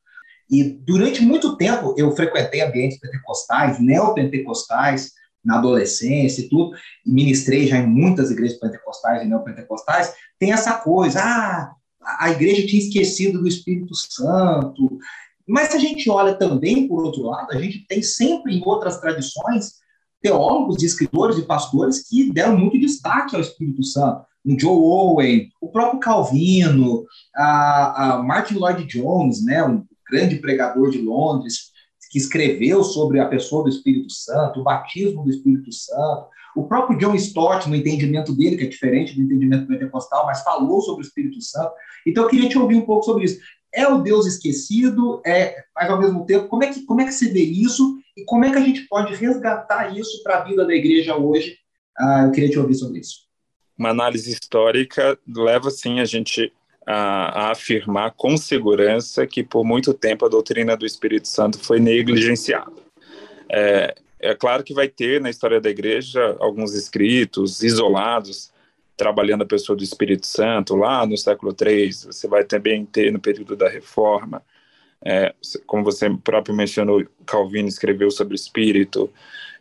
E 0.51 0.65
durante 0.65 1.21
muito 1.21 1.57
tempo 1.57 1.95
eu 1.99 2.11
frequentei 2.13 2.63
ambientes 2.63 2.99
pentecostais, 2.99 3.79
neopentecostais, 3.79 5.13
na 5.45 5.59
adolescência 5.59 6.43
e 6.43 6.49
tudo, 6.49 6.77
e 7.07 7.11
ministrei 7.11 7.67
já 7.67 7.79
em 7.79 7.87
muitas 7.87 8.31
igrejas 8.31 8.59
pentecostais 8.59 9.23
e 9.23 9.29
neopentecostais, 9.29 10.13
tem 10.39 10.53
essa 10.53 10.75
coisa, 10.75 11.21
ah, 11.21 11.73
a 12.19 12.31
igreja 12.31 12.67
tinha 12.67 12.83
esquecido 12.83 13.41
do 13.41 13.49
Espírito 13.49 13.95
Santo, 13.95 14.99
mas 15.47 15.69
se 15.69 15.77
a 15.77 15.81
gente 15.81 16.09
olha 16.11 16.35
também, 16.35 16.87
por 16.87 17.03
outro 17.05 17.23
lado, 17.23 17.53
a 17.53 17.61
gente 17.61 17.87
tem 17.87 18.03
sempre 18.03 18.55
em 18.55 18.63
outras 18.65 19.01
tradições 19.01 19.79
teólogos, 20.21 20.83
escritores 20.83 21.39
e 21.39 21.43
pastores 21.43 22.07
que 22.07 22.31
deram 22.33 22.59
muito 22.59 22.79
destaque 22.79 23.35
ao 23.35 23.41
Espírito 23.41 23.83
Santo. 23.83 24.27
O 24.45 24.59
Joe 24.59 24.71
Owen, 24.71 25.49
o 25.61 25.69
próprio 25.69 26.01
Calvino, 26.01 27.05
a, 27.35 28.15
a 28.15 28.23
Martin 28.23 28.55
Lloyd 28.55 28.85
Jones, 28.85 29.45
né, 29.45 29.65
um 29.65 29.85
grande 30.11 30.37
pregador 30.37 30.91
de 30.91 31.01
Londres, 31.01 31.71
que 32.11 32.19
escreveu 32.19 32.83
sobre 32.83 33.21
a 33.21 33.27
pessoa 33.27 33.63
do 33.63 33.69
Espírito 33.69 34.13
Santo, 34.13 34.61
o 34.61 34.65
batismo 34.65 35.23
do 35.23 35.31
Espírito 35.31 35.71
Santo, 35.73 36.27
o 36.57 36.67
próprio 36.67 36.99
John 36.99 37.15
Stott, 37.15 37.69
no 37.69 37.77
entendimento 37.77 38.35
dele, 38.35 38.57
que 38.57 38.65
é 38.65 38.69
diferente 38.69 39.15
do 39.15 39.23
entendimento 39.23 39.67
pentecostal, 39.67 40.27
mas 40.27 40.43
falou 40.43 40.81
sobre 40.81 41.03
o 41.03 41.07
Espírito 41.07 41.41
Santo. 41.41 41.73
Então, 42.07 42.25
eu 42.25 42.31
queria 42.31 42.49
te 42.49 42.59
ouvir 42.59 42.77
um 42.77 42.87
pouco 42.87 43.05
sobre 43.05 43.25
isso. 43.25 43.39
É 43.73 43.87
o 43.87 43.99
Deus 43.99 44.27
esquecido, 44.27 45.21
é, 45.25 45.63
mas 45.75 45.91
ao 45.91 46.01
mesmo 46.01 46.25
tempo, 46.25 46.49
como 46.49 46.65
é 46.65 46.73
que, 46.73 46.85
como 46.85 47.01
é 47.01 47.05
que 47.05 47.13
você 47.13 47.31
vê 47.31 47.43
isso 47.43 47.99
e 48.17 48.25
como 48.25 48.45
é 48.45 48.51
que 48.51 48.57
a 48.57 48.65
gente 48.65 48.89
pode 48.89 49.15
resgatar 49.15 49.97
isso 49.97 50.23
para 50.23 50.39
a 50.39 50.45
vida 50.45 50.67
da 50.67 50.75
igreja 50.75 51.17
hoje? 51.17 51.57
Ah, 51.97 52.25
eu 52.27 52.33
queria 52.33 52.51
te 52.51 52.59
ouvir 52.59 52.75
sobre 52.75 53.01
isso. 53.01 53.29
Uma 53.79 53.91
análise 53.91 54.33
histórica 54.33 55.19
leva, 55.29 55.71
sim, 55.71 56.01
a 56.01 56.05
gente 56.05 56.53
a, 56.91 57.49
a, 57.49 57.51
afirmar 57.51 58.15
com 58.17 58.35
segurança 58.35 59.27
que 59.27 59.43
por 59.43 59.63
muito 59.63 59.93
tempo 59.93 60.25
a 60.25 60.29
doutrina 60.29 60.75
do 60.75 60.87
Espírito 60.87 61.29
Santo 61.29 61.59
foi 61.59 61.79
negligenciada. 61.79 62.73
É, 63.51 63.95
é 64.19 64.35
claro 64.35 64.65
que 64.65 64.73
vai 64.73 64.89
ter 64.89 65.21
na 65.21 65.29
história 65.29 65.61
da 65.61 65.69
igreja 65.69 66.35
alguns 66.41 66.75
escritos 66.75 67.63
isolados 67.63 68.51
trabalhando 68.97 69.43
a 69.43 69.47
pessoa 69.47 69.77
do 69.77 69.85
Espírito 69.85 70.27
Santo 70.27 70.75
lá 70.75 71.07
no 71.07 71.19
século 71.19 71.55
III. 71.61 71.93
Você 71.93 72.27
vai 72.27 72.43
também 72.43 72.87
ter 72.87 73.13
no 73.13 73.21
período 73.21 73.55
da 73.55 73.69
Reforma, 73.69 74.43
é, 75.05 75.35
como 75.67 75.85
você 75.85 76.09
próprio 76.25 76.57
mencionou, 76.57 77.07
Calvino 77.27 77.69
escreveu 77.69 78.11
sobre 78.11 78.33
o 78.33 78.35
Espírito. 78.35 79.13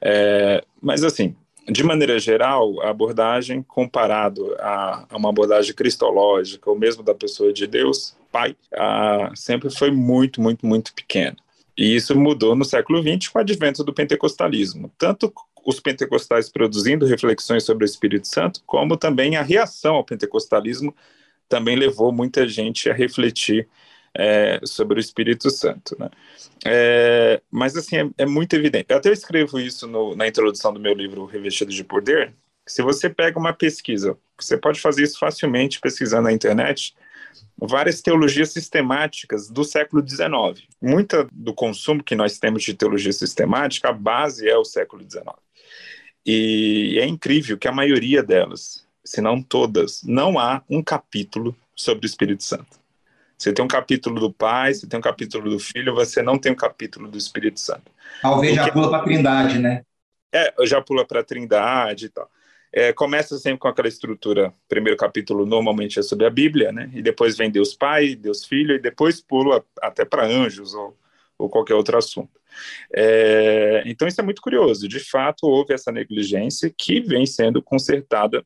É, 0.02 0.64
mas 0.82 1.04
assim, 1.04 1.36
de 1.70 1.84
maneira 1.84 2.18
geral, 2.18 2.82
a 2.82 2.90
abordagem 2.90 3.62
comparado 3.62 4.56
a, 4.60 5.06
a, 5.10 5.18
uma 5.18 5.30
abordagem 5.30 5.74
cristológica, 5.74 6.70
ou 6.70 6.78
mesmo 6.78 7.04
da 7.04 7.14
pessoa 7.14 7.52
de 7.52 7.68
Deus, 7.68 8.16
Pai, 8.32 8.56
a, 8.74 9.32
sempre 9.36 9.70
foi 9.70 9.92
muito, 9.92 10.42
muito, 10.42 10.66
muito 10.66 10.94
pequena. 10.94 11.36
E 11.78 11.96
isso 11.96 12.18
mudou 12.18 12.56
no 12.56 12.66
século 12.66 13.02
XX 13.02 13.28
com 13.28 13.38
o 13.38 13.42
advento 13.42 13.84
do 13.84 13.94
pentecostalismo. 13.94 14.92
Tanto 14.98 15.32
os 15.66 15.80
pentecostais 15.80 16.50
produzindo 16.50 17.06
reflexões 17.06 17.64
sobre 17.64 17.84
o 17.84 17.86
Espírito 17.86 18.28
Santo, 18.28 18.62
como 18.66 18.96
também 18.96 19.36
a 19.36 19.44
reação 19.44 19.96
ao 19.96 20.04
pentecostalismo 20.04 20.96
também 21.50 21.76
levou 21.76 22.12
muita 22.12 22.48
gente 22.48 22.90
a 22.90 22.94
refletir 22.94 23.68
é, 24.18 24.60
sobre 24.66 24.98
o 24.98 25.00
Espírito 25.00 25.52
Santo. 25.52 25.96
Né? 26.00 26.10
É, 26.66 27.40
mas, 27.52 27.78
assim, 27.78 27.98
é, 27.98 28.10
é, 28.18 28.26
muito 28.26 28.56
evidente. 28.56 28.88
Eu 28.90 28.98
até 28.98 29.12
escrevo 29.12 29.60
isso 29.60 29.86
no, 29.86 30.16
na 30.16 30.28
introdução 30.28 30.74
do 30.74 30.80
meu 30.80 30.94
livro 30.94 31.26
Revestido 31.26 31.72
de 31.72 31.84
Poder. 31.84 32.34
Se 32.66 32.82
você 32.82 33.10
pega 33.10 33.38
uma 33.38 33.54
pesquisa, 33.54 34.18
você 34.38 34.58
pode 34.58 34.82
fazer 34.82 35.04
isso 35.04 35.20
facilmente 35.20 35.80
pesquisando 35.80 36.24
na 36.24 36.34
internet, 36.34 36.96
várias 37.56 38.02
teologias 38.02 38.50
sistemáticas 38.50 39.50
do 39.50 39.64
século 39.64 40.06
XIX. 40.06 40.68
Muita 40.82 41.28
do 41.32 41.54
consumo 41.54 42.04
que 42.04 42.16
nós 42.16 42.40
temos 42.40 42.64
de 42.64 42.74
teologia 42.74 43.14
sistemática, 43.14 43.90
a 43.90 43.94
base 43.94 44.50
é 44.50 44.58
o 44.58 44.66
século 44.66 45.04
XIX. 45.04 45.28
E 46.26 46.98
é 47.00 47.06
incrível 47.06 47.58
que 47.58 47.68
a 47.68 47.72
maioria 47.72 48.22
delas, 48.22 48.86
se 49.04 49.22
não 49.22 49.42
todas, 49.42 50.02
não 50.04 50.38
há 50.38 50.62
um 50.70 50.84
capítulo 50.84 51.56
sobre 51.76 52.06
o 52.06 52.10
Espírito 52.10 52.44
Santo. 52.44 52.87
Você 53.38 53.54
tem 53.54 53.64
um 53.64 53.68
capítulo 53.68 54.20
do 54.20 54.34
Pai, 54.34 54.74
você 54.74 54.88
tem 54.88 54.98
um 54.98 55.02
capítulo 55.02 55.50
do 55.50 55.60
Filho, 55.60 55.94
você 55.94 56.22
não 56.22 56.40
tem 56.40 56.52
um 56.52 56.56
capítulo 56.56 57.08
do 57.08 57.18
Espírito 57.18 57.60
Santo. 57.60 57.92
Talvez 58.22 58.54
Porque... 58.54 58.66
já 58.66 58.74
pula 58.74 58.90
para 58.90 58.98
a 58.98 59.04
Trindade, 59.04 59.60
né? 59.60 59.84
É, 60.34 60.54
já 60.66 60.82
pula 60.82 61.06
para 61.06 61.20
a 61.20 61.24
Trindade 61.24 62.06
e 62.06 62.10
tal. 62.10 62.30
é, 62.74 62.92
começa 62.94 63.38
sempre 63.38 63.60
com 63.60 63.68
aquela 63.68 63.88
estrutura. 63.88 64.54
Primeiro 64.68 64.98
capítulo 64.98 65.46
normalmente 65.46 66.00
é 66.00 66.02
sobre 66.02 66.26
a 66.26 66.30
Bíblia, 66.30 66.72
né? 66.72 66.90
E 66.94 67.02
depois 67.02 67.38
vem 67.38 67.50
Deus 67.50 67.74
Pai, 67.74 68.16
Deus 68.16 68.46
Filho, 68.46 68.76
e 68.76 68.80
depois 68.80 69.22
pula 69.22 69.64
até 69.82 70.04
para 70.04 70.26
anjos 70.26 70.74
ou, 70.74 70.98
ou 71.38 71.50
qualquer 71.50 71.76
outro 71.76 71.98
assunto. 71.98 72.40
É, 72.94 73.84
então 73.86 74.08
isso 74.08 74.20
é 74.20 74.24
muito 74.24 74.42
curioso. 74.42 74.88
De 74.88 75.00
fato, 75.00 75.48
houve 75.48 75.74
essa 75.74 75.92
negligência 75.92 76.74
que 76.76 77.00
vem 77.00 77.26
sendo 77.26 77.62
consertada. 77.62 78.46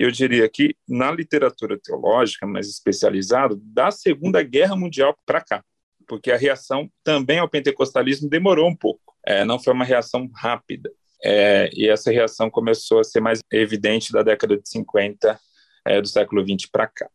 Eu 0.00 0.10
diria 0.10 0.48
que 0.48 0.74
na 0.88 1.12
literatura 1.12 1.78
teológica, 1.78 2.46
mais 2.46 2.66
especializada, 2.66 3.54
da 3.60 3.90
Segunda 3.90 4.42
Guerra 4.42 4.74
Mundial 4.74 5.14
para 5.26 5.42
cá, 5.42 5.62
porque 6.08 6.32
a 6.32 6.38
reação 6.38 6.90
também 7.04 7.38
ao 7.38 7.50
pentecostalismo 7.50 8.26
demorou 8.26 8.66
um 8.66 8.74
pouco. 8.74 9.14
É, 9.26 9.44
não 9.44 9.58
foi 9.58 9.74
uma 9.74 9.84
reação 9.84 10.26
rápida. 10.34 10.90
É, 11.22 11.68
e 11.74 11.86
essa 11.86 12.10
reação 12.10 12.48
começou 12.48 13.00
a 13.00 13.04
ser 13.04 13.20
mais 13.20 13.40
evidente 13.52 14.10
da 14.10 14.22
década 14.22 14.56
de 14.56 14.66
50 14.66 15.38
é, 15.84 16.00
do 16.00 16.08
século 16.08 16.42
20 16.42 16.70
para 16.70 16.86
cá. 16.86 17.06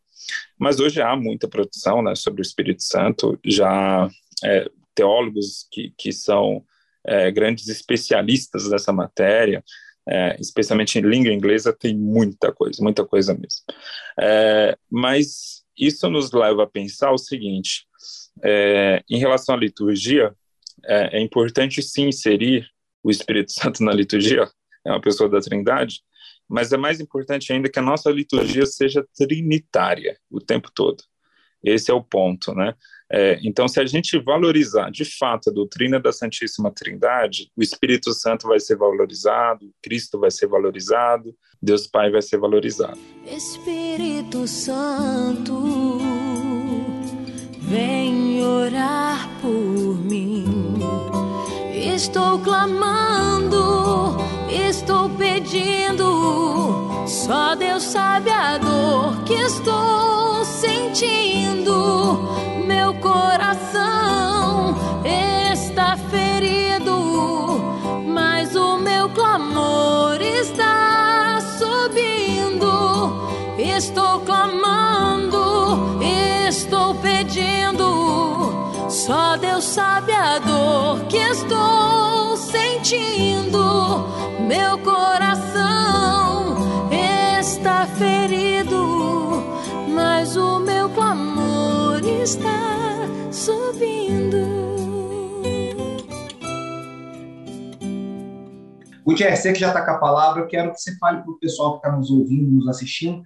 Mas 0.56 0.80
hoje 0.80 1.02
há 1.02 1.15
muita 1.15 1.48
produção 1.48 2.04
né, 2.04 2.13
sobre 2.13 2.41
o 2.41 2.43
Espírito 2.43 2.84
Santo, 2.84 3.39
já 3.43 4.08
é, 4.43 4.69
teólogos 4.93 5.67
que, 5.71 5.91
que 5.98 6.13
são 6.13 6.63
é, 7.04 7.32
grandes 7.32 7.67
especialistas 7.67 8.69
dessa 8.69 8.93
matéria, 8.93 9.63
é, 10.07 10.37
especialmente 10.39 10.97
em 10.97 11.01
língua 11.01 11.33
inglesa, 11.33 11.73
tem 11.73 11.95
muita 11.97 12.51
coisa, 12.51 12.81
muita 12.81 13.05
coisa 13.05 13.33
mesmo. 13.33 13.61
É, 14.19 14.77
mas 14.89 15.63
isso 15.77 16.09
nos 16.09 16.31
leva 16.31 16.63
a 16.63 16.67
pensar 16.67 17.11
o 17.11 17.17
seguinte: 17.17 17.85
em 19.09 19.17
relação 19.17 19.55
à 19.55 19.57
liturgia, 19.57 20.33
é 20.83 21.19
importante 21.21 21.81
sim 21.81 22.07
inserir 22.09 22.67
o 23.03 23.09
Espírito 23.09 23.51
Santo 23.53 23.83
na 23.83 23.91
liturgia, 23.91 24.49
é 24.85 24.91
uma 24.91 25.01
pessoa 25.01 25.29
da 25.29 25.39
Trindade, 25.39 26.01
mas 26.47 26.71
é 26.71 26.77
mais 26.77 26.99
importante 26.99 27.51
ainda 27.51 27.69
que 27.69 27.79
a 27.79 27.81
nossa 27.81 28.09
liturgia 28.11 28.65
seja 28.65 29.05
trinitária 29.15 30.17
o 30.29 30.39
tempo 30.39 30.71
todo. 30.73 31.03
Esse 31.65 31.89
é 31.89 31.93
o 31.93 32.04
ponto, 32.04 32.54
né? 32.54 32.73
É, 33.12 33.39
então, 33.43 33.67
se 33.67 33.80
a 33.80 33.86
gente 33.86 34.17
valorizar 34.19 34.89
de 34.89 35.06
fato 35.06 35.49
a 35.49 35.54
doutrina 35.54 35.99
da 35.99 36.12
Santíssima 36.12 36.71
Trindade, 36.71 37.51
o 37.56 37.62
Espírito 37.62 38.13
Santo 38.13 38.47
vai 38.47 38.60
ser 38.60 38.75
valorizado, 38.78 39.71
Cristo 39.82 40.19
vai 40.19 40.32
ser 40.32 40.47
valorizado, 40.47 41.36
Deus 41.62 41.88
Pai 41.88 42.10
vai 42.10 42.21
ser 42.21 42.38
valorizado. 42.38 42.99
Espírito 43.25 44.47
Santo, 44.47 45.99
vem 47.62 48.43
orar 48.43 49.30
por 49.41 50.04
mim. 50.06 50.54
Estou 51.95 52.38
clamando, 52.39 54.17
estou 54.49 55.10
pedindo. 55.12 57.05
Só 57.08 57.55
Deus 57.55 57.84
sabe 57.84 58.29
a 58.31 58.58
dor 58.58 59.23
que 59.23 59.34
estou 59.34 60.43
sentindo. 60.43 62.19
Meu 62.67 62.93
coração 62.95 64.75
está 65.05 65.95
ferido, 65.95 67.62
mas 68.05 68.58
o 68.58 68.77
meu 68.77 69.08
clamor 69.12 70.21
está 70.21 71.39
subindo. 71.58 73.29
Estou 73.58 74.19
clamando, 74.19 74.64
Só 79.05 79.37
Deus 79.37 79.63
sabe 79.63 80.11
a 80.13 80.39
dor 80.39 81.05
que 81.05 81.17
estou 81.17 82.35
sentindo. 82.37 84.07
Meu 84.39 84.79
coração 84.79 86.57
está 86.91 87.85
ferido, 87.85 89.43
mas 89.93 90.35
o 90.35 90.57
meu 90.57 90.89
clamor 90.89 92.03
está 92.03 92.97
subindo. 93.31 94.43
Gutierrez, 99.05 99.37
você 99.37 99.53
que 99.53 99.59
já 99.59 99.67
está 99.67 99.85
com 99.85 99.91
a 99.91 99.99
palavra, 99.99 100.41
eu 100.41 100.47
quero 100.47 100.71
que 100.71 100.81
você 100.81 100.97
fale 100.97 101.21
para 101.21 101.31
o 101.31 101.37
pessoal 101.37 101.73
que 101.73 101.85
está 101.85 101.95
nos 101.95 102.09
ouvindo, 102.09 102.55
nos 102.55 102.67
assistindo, 102.67 103.21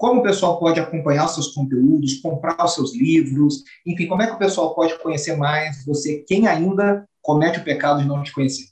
como 0.00 0.20
o 0.20 0.22
pessoal 0.22 0.58
pode 0.58 0.80
acompanhar 0.80 1.26
os 1.26 1.34
seus 1.34 1.48
conteúdos, 1.48 2.20
comprar 2.20 2.64
os 2.64 2.74
seus 2.74 2.96
livros, 2.96 3.62
enfim, 3.86 4.06
como 4.06 4.22
é 4.22 4.26
que 4.26 4.32
o 4.32 4.38
pessoal 4.38 4.74
pode 4.74 4.98
conhecer 4.98 5.36
mais 5.36 5.84
você, 5.84 6.24
quem 6.26 6.48
ainda 6.48 7.06
comete 7.20 7.58
o 7.58 7.64
pecado 7.64 8.00
de 8.00 8.08
não 8.08 8.22
te 8.22 8.32
conhecer? 8.32 8.64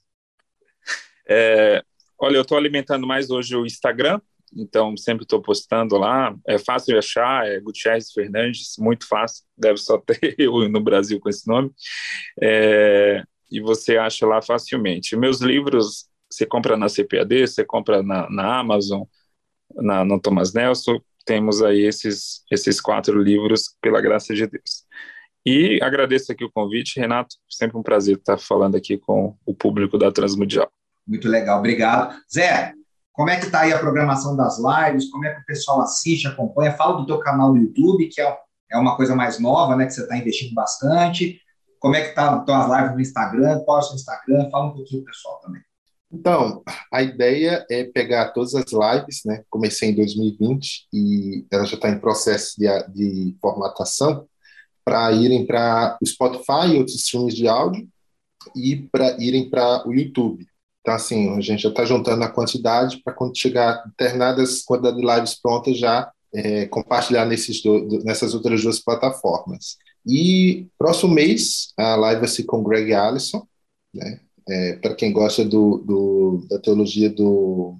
É, 1.28 1.82
olha, 2.18 2.36
eu 2.36 2.40
estou 2.40 2.56
alimentando 2.56 3.06
mais 3.06 3.28
hoje 3.28 3.54
o 3.54 3.66
Instagram, 3.66 4.18
então 4.56 4.96
sempre 4.96 5.24
estou 5.24 5.42
postando 5.42 5.98
lá. 5.98 6.34
É 6.46 6.58
fácil 6.58 6.94
de 6.94 6.98
achar, 6.98 7.46
é 7.46 7.60
Gutierrez 7.60 8.10
Fernandes, 8.10 8.76
muito 8.78 9.06
fácil, 9.06 9.44
deve 9.54 9.76
só 9.76 9.98
ter 9.98 10.34
eu 10.40 10.66
no 10.70 10.80
Brasil 10.80 11.20
com 11.20 11.28
esse 11.28 11.46
nome. 11.46 11.70
É, 12.40 13.22
e 13.52 13.60
você 13.60 13.98
acha 13.98 14.26
lá 14.26 14.40
facilmente. 14.40 15.14
Meus 15.14 15.42
livros 15.42 16.08
você 16.30 16.46
compra 16.46 16.74
na 16.74 16.88
CPAD, 16.88 17.46
você 17.46 17.66
compra 17.66 18.02
na, 18.02 18.30
na 18.30 18.60
Amazon, 18.60 19.02
na, 19.74 20.06
no 20.06 20.18
Thomas 20.18 20.54
Nelson, 20.54 20.98
temos 21.28 21.62
aí 21.62 21.84
esses, 21.84 22.42
esses 22.50 22.80
quatro 22.80 23.22
livros, 23.22 23.76
pela 23.82 24.00
graça 24.00 24.32
de 24.34 24.46
Deus. 24.46 24.86
E 25.44 25.78
agradeço 25.82 26.32
aqui 26.32 26.42
o 26.42 26.50
convite, 26.50 26.98
Renato, 26.98 27.36
sempre 27.46 27.76
um 27.76 27.82
prazer 27.82 28.16
estar 28.16 28.38
falando 28.38 28.76
aqui 28.76 28.96
com 28.96 29.36
o 29.44 29.54
público 29.54 29.98
da 29.98 30.10
Transmundial. 30.10 30.70
Muito 31.06 31.28
legal, 31.28 31.58
obrigado. 31.58 32.18
Zé, 32.32 32.72
como 33.12 33.28
é 33.28 33.36
que 33.36 33.44
está 33.44 33.60
aí 33.60 33.74
a 33.74 33.78
programação 33.78 34.34
das 34.34 34.56
lives? 34.58 35.10
Como 35.10 35.26
é 35.26 35.34
que 35.34 35.42
o 35.42 35.44
pessoal 35.44 35.82
assiste, 35.82 36.26
acompanha? 36.26 36.72
Fala 36.72 36.96
do 36.96 37.06
teu 37.06 37.18
canal 37.18 37.52
no 37.52 37.60
YouTube, 37.60 38.08
que 38.08 38.22
é, 38.22 38.38
é 38.72 38.78
uma 38.78 38.96
coisa 38.96 39.14
mais 39.14 39.38
nova, 39.38 39.76
né, 39.76 39.84
que 39.84 39.92
você 39.92 40.02
está 40.02 40.16
investindo 40.16 40.54
bastante. 40.54 41.38
Como 41.78 41.94
é 41.94 42.08
que 42.08 42.14
tá 42.14 42.42
as 42.42 42.70
lives 42.70 42.94
no 42.94 43.00
Instagram? 43.02 43.60
Qual 43.66 43.78
é 43.78 43.82
o 43.82 43.94
Instagram? 43.94 44.50
Fala 44.50 44.66
um 44.66 44.72
pouquinho 44.72 45.02
pro 45.02 45.12
pessoal 45.12 45.40
também. 45.40 45.60
Então, 46.10 46.62
a 46.92 47.02
ideia 47.02 47.66
é 47.70 47.84
pegar 47.84 48.30
todas 48.30 48.54
as 48.54 48.72
lives, 48.72 49.22
né? 49.26 49.44
Comecei 49.50 49.90
em 49.90 49.94
2020 49.94 50.86
e 50.92 51.46
ela 51.50 51.66
já 51.66 51.74
está 51.74 51.90
em 51.90 52.00
processo 52.00 52.54
de, 52.58 52.66
de 52.94 53.36
formatação 53.40 54.26
para 54.84 55.12
irem 55.12 55.46
para 55.46 55.98
o 56.00 56.06
Spotify 56.06 56.72
e 56.72 56.78
outros 56.78 56.96
streams 56.96 57.34
de 57.36 57.46
áudio 57.46 57.86
e 58.56 58.88
para 58.90 59.22
irem 59.22 59.50
para 59.50 59.86
o 59.86 59.92
YouTube. 59.92 60.46
Então, 60.80 60.94
assim, 60.94 61.36
a 61.36 61.40
gente 61.42 61.62
já 61.62 61.68
está 61.68 61.84
juntando 61.84 62.24
a 62.24 62.30
quantidade 62.30 63.02
para 63.04 63.12
quando 63.12 63.36
chegar 63.36 63.84
determinadas 63.86 64.62
quantidade 64.62 64.96
de 64.96 65.06
lives 65.06 65.34
prontas 65.34 65.78
já 65.78 66.10
é, 66.32 66.66
compartilhar 66.66 67.26
nesses 67.26 67.62
do, 67.62 68.02
nessas 68.04 68.32
outras 68.34 68.62
duas 68.62 68.78
plataformas. 68.80 69.76
E 70.06 70.68
próximo 70.78 71.12
mês 71.12 71.72
a 71.76 71.94
live 71.96 72.20
vai 72.20 72.28
ser 72.28 72.44
com 72.44 72.62
Greg 72.62 72.94
Allison, 72.94 73.46
né? 73.92 74.20
É, 74.48 74.76
para 74.76 74.94
quem 74.94 75.12
gosta 75.12 75.44
do, 75.44 75.78
do, 75.78 76.46
da 76.48 76.58
teologia 76.58 77.10
do, 77.10 77.76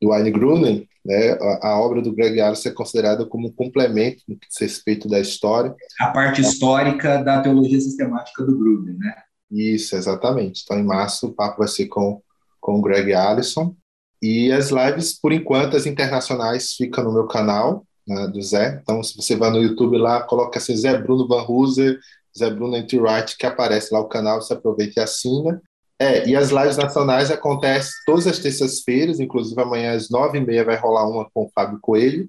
do 0.00 0.08
Wayne 0.08 0.30
Gruden, 0.30 0.88
né, 1.04 1.32
a, 1.32 1.68
a, 1.68 1.80
obra 1.80 2.00
do 2.00 2.14
Greg 2.14 2.40
Allison 2.40 2.68
é 2.68 2.72
considerada 2.72 3.26
como 3.26 3.48
um 3.48 3.52
complemento 3.52 4.22
no 4.26 4.38
que 4.38 4.48
diz 4.48 4.58
respeito 4.58 5.08
da 5.08 5.20
história. 5.20 5.74
A 6.00 6.08
parte 6.08 6.40
histórica 6.40 7.22
da 7.22 7.42
teologia 7.42 7.80
sistemática 7.80 8.42
do 8.42 8.56
Gruden, 8.56 8.96
né? 8.96 9.14
Isso, 9.50 9.94
exatamente. 9.94 10.62
Então, 10.64 10.78
em 10.78 10.84
março, 10.84 11.26
o 11.26 11.32
papo 11.32 11.58
vai 11.58 11.68
ser 11.68 11.86
com, 11.86 12.22
com 12.60 12.78
o 12.78 12.82
Greg 12.82 13.12
Allison. 13.12 13.76
E 14.22 14.50
as 14.50 14.70
lives, 14.70 15.18
por 15.20 15.32
enquanto, 15.32 15.76
as 15.76 15.84
internacionais 15.84 16.72
ficam 16.72 17.04
no 17.04 17.12
meu 17.12 17.26
canal, 17.26 17.84
né, 18.08 18.26
do 18.28 18.40
Zé. 18.40 18.80
Então, 18.82 19.02
se 19.02 19.14
você 19.14 19.36
vai 19.36 19.50
no 19.50 19.62
YouTube 19.62 19.98
lá, 19.98 20.22
coloca 20.22 20.58
assim, 20.58 20.74
Zé 20.74 20.96
Bruno 20.96 21.28
Van 21.28 21.44
Hooser, 21.46 21.98
Zé 22.36 22.50
Bruno 22.50 22.74
Anti-Wright, 22.76 23.36
que 23.36 23.44
aparece 23.44 23.92
lá 23.92 24.00
o 24.00 24.08
canal, 24.08 24.40
você 24.40 24.54
aproveita 24.54 25.00
e 25.00 25.02
assina. 25.02 25.60
É, 25.98 26.28
e 26.28 26.34
as 26.34 26.50
lives 26.50 26.76
nacionais 26.76 27.30
acontecem 27.30 27.92
todas 28.04 28.26
as 28.26 28.38
terças-feiras, 28.38 29.20
inclusive 29.20 29.60
amanhã 29.60 29.92
às 29.94 30.10
nove 30.10 30.38
e 30.38 30.40
meia 30.40 30.64
vai 30.64 30.76
rolar 30.76 31.08
uma 31.08 31.28
com 31.30 31.44
o 31.44 31.50
Fábio 31.54 31.78
Coelho, 31.80 32.28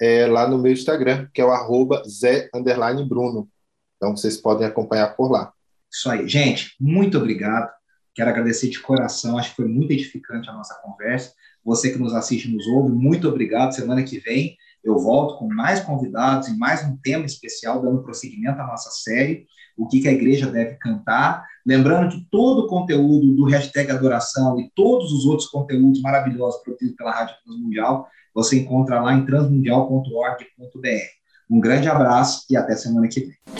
é, 0.00 0.26
lá 0.26 0.48
no 0.48 0.58
meu 0.58 0.72
Instagram, 0.72 1.28
que 1.34 1.40
é 1.40 1.44
o 1.44 1.50
arroba 1.50 2.02
Zé 2.08 2.48
Bruno. 3.06 3.48
Então 3.96 4.16
vocês 4.16 4.36
podem 4.36 4.66
acompanhar 4.66 5.14
por 5.16 5.30
lá. 5.30 5.52
Isso 5.92 6.08
aí. 6.08 6.26
Gente, 6.28 6.74
muito 6.80 7.18
obrigado. 7.18 7.70
Quero 8.14 8.30
agradecer 8.30 8.68
de 8.68 8.80
coração, 8.80 9.36
acho 9.36 9.50
que 9.50 9.56
foi 9.56 9.68
muito 9.68 9.92
edificante 9.92 10.48
a 10.48 10.52
nossa 10.52 10.74
conversa. 10.82 11.32
Você 11.64 11.90
que 11.90 11.98
nos 11.98 12.14
assiste 12.14 12.48
e 12.48 12.54
nos 12.54 12.66
ouve, 12.68 12.92
muito 12.92 13.28
obrigado. 13.28 13.74
Semana 13.74 14.02
que 14.02 14.18
vem 14.18 14.56
eu 14.82 14.98
volto 14.98 15.38
com 15.38 15.46
mais 15.46 15.80
convidados 15.80 16.48
e 16.48 16.56
mais 16.56 16.82
um 16.84 16.96
tema 16.96 17.26
especial, 17.26 17.82
dando 17.82 18.02
prosseguimento 18.02 18.60
à 18.60 18.66
nossa 18.66 18.90
série, 18.90 19.46
o 19.76 19.86
que, 19.86 20.00
que 20.00 20.08
a 20.08 20.12
igreja 20.12 20.50
deve 20.50 20.76
cantar. 20.76 21.46
Lembrando 21.66 22.10
que 22.10 22.26
todo 22.30 22.62
o 22.62 22.66
conteúdo 22.66 23.34
do 23.34 23.44
hashtag 23.44 23.90
Adoração 23.90 24.58
e 24.58 24.70
todos 24.74 25.12
os 25.12 25.26
outros 25.26 25.48
conteúdos 25.48 26.00
maravilhosos 26.00 26.62
produzidos 26.62 26.96
pela 26.96 27.12
Rádio 27.12 27.34
Transmundial, 27.44 28.06
você 28.34 28.60
encontra 28.60 29.00
lá 29.00 29.14
em 29.14 29.24
transmundial.org.br. 29.24 31.20
Um 31.50 31.60
grande 31.60 31.88
abraço 31.88 32.44
e 32.48 32.56
até 32.56 32.76
semana 32.76 33.08
que 33.08 33.20
vem. 33.20 33.59